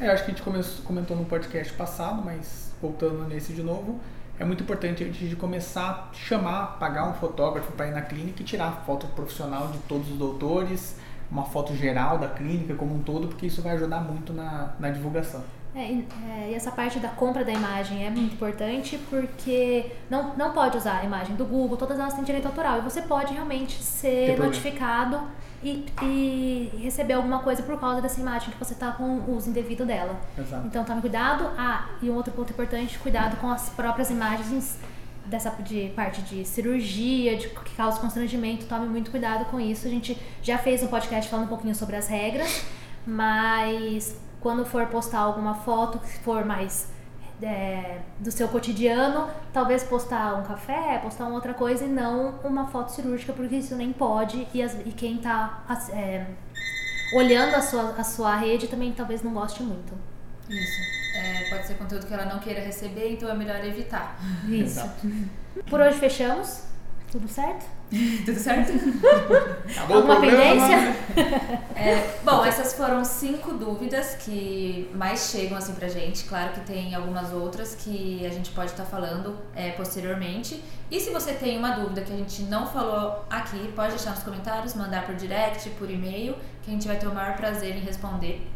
é 0.00 0.10
acho 0.10 0.24
que 0.24 0.30
a 0.30 0.34
gente 0.34 0.42
come- 0.42 0.64
comentou 0.84 1.16
no 1.16 1.24
podcast 1.24 1.72
passado, 1.74 2.22
mas 2.24 2.72
voltando 2.80 3.24
nesse 3.28 3.52
de 3.52 3.62
novo, 3.62 4.00
é 4.38 4.44
muito 4.44 4.62
importante 4.64 5.04
antes 5.04 5.28
de 5.28 5.36
começar 5.36 6.10
chamar, 6.12 6.78
pagar 6.78 7.08
um 7.08 7.14
fotógrafo 7.14 7.70
para 7.72 7.86
ir 7.86 7.92
na 7.92 8.02
clínica 8.02 8.42
e 8.42 8.44
tirar 8.44 8.82
foto 8.84 9.06
profissional 9.08 9.68
de 9.68 9.78
todos 9.80 10.10
os 10.10 10.16
doutores, 10.18 10.96
uma 11.34 11.44
foto 11.44 11.74
geral 11.74 12.16
da 12.16 12.28
clínica 12.28 12.74
como 12.74 12.94
um 12.94 13.02
todo, 13.02 13.26
porque 13.26 13.46
isso 13.46 13.60
vai 13.60 13.74
ajudar 13.74 14.00
muito 14.00 14.32
na, 14.32 14.72
na 14.78 14.88
divulgação. 14.88 15.42
É, 15.74 15.90
e, 15.90 16.08
é, 16.30 16.50
e 16.52 16.54
essa 16.54 16.70
parte 16.70 17.00
da 17.00 17.08
compra 17.08 17.44
da 17.44 17.52
imagem 17.52 18.06
é 18.06 18.10
muito 18.10 18.34
importante 18.34 18.96
porque 19.10 19.90
não, 20.08 20.36
não 20.36 20.52
pode 20.52 20.76
usar 20.76 21.00
a 21.00 21.04
imagem 21.04 21.34
do 21.34 21.44
Google, 21.44 21.76
todas 21.76 21.98
elas 21.98 22.14
têm 22.14 22.22
direito 22.22 22.46
autoral. 22.46 22.78
E 22.78 22.82
você 22.82 23.02
pode 23.02 23.34
realmente 23.34 23.82
ser 23.82 24.38
notificado 24.38 25.20
e, 25.60 25.84
e 26.00 26.70
receber 26.80 27.14
alguma 27.14 27.40
coisa 27.40 27.64
por 27.64 27.80
causa 27.80 28.00
dessa 28.00 28.20
imagem 28.20 28.50
que 28.50 28.58
você 28.58 28.74
está 28.74 28.92
com 28.92 29.02
o 29.02 29.34
uso 29.34 29.50
indevido 29.50 29.84
dela. 29.84 30.14
Exato. 30.38 30.64
Então 30.68 30.84
tome 30.84 31.00
cuidado. 31.00 31.50
Ah, 31.58 31.88
e 32.00 32.08
um 32.08 32.14
outro 32.14 32.32
ponto 32.32 32.52
importante, 32.52 32.96
cuidado 33.00 33.36
com 33.38 33.50
as 33.50 33.70
próprias 33.70 34.10
imagens 34.10 34.78
dessa 35.26 35.50
de 35.62 35.90
parte 35.96 36.22
de 36.22 36.44
cirurgia, 36.44 37.36
de 37.36 37.48
que 37.48 37.74
causa 37.76 37.98
constrangimento, 38.00 38.66
tome 38.66 38.86
muito 38.86 39.10
cuidado 39.10 39.44
com 39.46 39.58
isso. 39.60 39.86
A 39.86 39.90
gente 39.90 40.18
já 40.42 40.58
fez 40.58 40.82
um 40.82 40.88
podcast 40.88 41.30
falando 41.30 41.46
um 41.46 41.48
pouquinho 41.48 41.74
sobre 41.74 41.96
as 41.96 42.06
regras, 42.08 42.64
mas 43.06 44.16
quando 44.40 44.64
for 44.64 44.86
postar 44.86 45.20
alguma 45.20 45.54
foto 45.54 45.98
que 45.98 46.18
for 46.18 46.44
mais 46.44 46.88
é, 47.42 47.98
do 48.20 48.30
seu 48.30 48.46
cotidiano, 48.48 49.28
talvez 49.52 49.82
postar 49.82 50.34
um 50.36 50.42
café, 50.44 50.98
postar 51.02 51.24
uma 51.26 51.34
outra 51.34 51.52
coisa 51.54 51.84
e 51.84 51.88
não 51.88 52.34
uma 52.44 52.66
foto 52.68 52.90
cirúrgica, 52.92 53.32
porque 53.32 53.56
isso 53.56 53.74
nem 53.74 53.92
pode 53.92 54.46
e, 54.54 54.62
as- 54.62 54.76
e 54.86 54.90
quem 54.92 55.16
está 55.16 55.62
olhando 57.16 57.54
a 57.54 57.60
sua, 57.62 57.90
a 57.98 58.04
sua 58.04 58.36
rede 58.36 58.68
também 58.68 58.92
talvez 58.92 59.22
não 59.22 59.32
goste 59.32 59.62
muito. 59.62 59.92
Isso. 60.48 61.03
Pode 61.54 61.68
ser 61.68 61.74
conteúdo 61.74 62.06
que 62.06 62.12
ela 62.12 62.24
não 62.24 62.40
queira 62.40 62.60
receber, 62.60 63.12
então 63.12 63.28
é 63.28 63.34
melhor 63.34 63.64
evitar. 63.64 64.18
Isso. 64.48 64.80
Exato. 64.80 65.06
Por 65.70 65.80
hoje 65.80 65.98
fechamos. 65.98 66.64
Tudo 67.12 67.28
certo? 67.28 67.64
Tudo 68.26 68.40
certo? 68.40 68.72
Acabou 69.70 69.98
Alguma 69.98 70.20
pendência? 70.20 70.96
É, 71.76 72.18
bom, 72.24 72.44
essas 72.44 72.72
foram 72.72 73.04
cinco 73.04 73.52
dúvidas 73.52 74.14
que 74.14 74.90
mais 74.94 75.28
chegam 75.30 75.58
assim 75.58 75.74
pra 75.74 75.86
gente. 75.86 76.24
Claro 76.24 76.52
que 76.52 76.60
tem 76.60 76.94
algumas 76.94 77.32
outras 77.32 77.74
que 77.74 78.24
a 78.24 78.30
gente 78.30 78.50
pode 78.52 78.70
estar 78.70 78.84
falando 78.84 79.36
é, 79.54 79.70
posteriormente. 79.72 80.62
E 80.90 80.98
se 80.98 81.10
você 81.10 81.34
tem 81.34 81.58
uma 81.58 81.72
dúvida 81.72 82.00
que 82.00 82.12
a 82.12 82.16
gente 82.16 82.42
não 82.44 82.66
falou 82.66 83.24
aqui, 83.28 83.70
pode 83.76 83.90
deixar 83.90 84.12
nos 84.12 84.22
comentários, 84.22 84.74
mandar 84.74 85.04
por 85.04 85.14
direct, 85.14 85.68
por 85.70 85.90
e-mail, 85.90 86.36
que 86.62 86.70
a 86.70 86.72
gente 86.72 86.86
vai 86.86 86.96
ter 86.96 87.06
o 87.06 87.14
maior 87.14 87.36
prazer 87.36 87.76
em 87.76 87.80
responder 87.80 88.48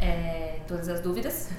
é, 0.00 0.60
todas 0.66 0.88
as 0.88 1.00
dúvidas. 1.00 1.50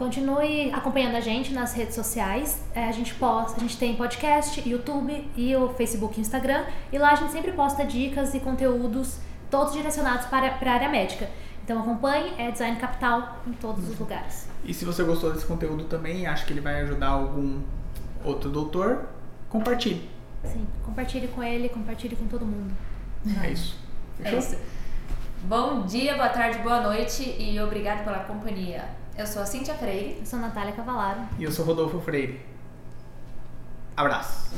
Continue 0.00 0.72
acompanhando 0.72 1.16
a 1.16 1.20
gente 1.20 1.52
nas 1.52 1.74
redes 1.74 1.94
sociais. 1.94 2.58
É, 2.74 2.88
a 2.88 2.90
gente 2.90 3.12
posta, 3.16 3.58
a 3.58 3.60
gente 3.60 3.76
tem 3.76 3.94
podcast, 3.94 4.66
YouTube 4.66 5.30
e 5.36 5.54
o 5.54 5.68
Facebook 5.74 6.18
e 6.18 6.22
Instagram. 6.22 6.64
E 6.90 6.96
lá 6.96 7.10
a 7.10 7.14
gente 7.16 7.30
sempre 7.32 7.52
posta 7.52 7.84
dicas 7.84 8.32
e 8.32 8.40
conteúdos, 8.40 9.18
todos 9.50 9.74
direcionados 9.74 10.24
para, 10.24 10.52
para 10.52 10.70
a 10.70 10.74
área 10.74 10.88
médica. 10.88 11.28
Então 11.62 11.78
acompanhe, 11.78 12.32
é 12.38 12.50
Design 12.50 12.78
Capital 12.78 13.42
em 13.46 13.52
todos 13.52 13.90
os 13.90 13.98
lugares. 13.98 14.48
E 14.64 14.72
se 14.72 14.86
você 14.86 15.04
gostou 15.04 15.34
desse 15.34 15.44
conteúdo 15.44 15.84
também 15.84 16.22
e 16.22 16.26
acha 16.26 16.46
que 16.46 16.54
ele 16.54 16.62
vai 16.62 16.80
ajudar 16.80 17.08
algum 17.08 17.60
outro 18.24 18.48
doutor, 18.48 19.04
compartilhe. 19.50 20.08
Sim, 20.44 20.66
compartilhe 20.82 21.28
com 21.28 21.42
ele, 21.42 21.68
compartilhe 21.68 22.16
com 22.16 22.26
todo 22.26 22.46
mundo. 22.46 22.72
É 23.44 23.50
isso. 23.50 23.76
É 24.18 24.22
Fechou? 24.22 24.38
isso. 24.38 24.56
Bom 25.44 25.82
dia, 25.82 26.14
boa 26.14 26.30
tarde, 26.30 26.58
boa 26.60 26.80
noite 26.80 27.36
e 27.38 27.60
obrigado 27.60 28.02
pela 28.02 28.20
companhia. 28.20 28.98
Eu 29.16 29.26
sou 29.26 29.42
a 29.42 29.46
Cíntia 29.46 29.74
Freire. 29.74 30.16
Eu 30.20 30.26
sou 30.26 30.38
a 30.38 30.42
Natália 30.42 30.72
Cavalaro. 30.72 31.20
E 31.38 31.44
eu 31.44 31.52
sou 31.52 31.64
Rodolfo 31.64 32.00
Freire. 32.00 32.40
Abraço. 33.96 34.50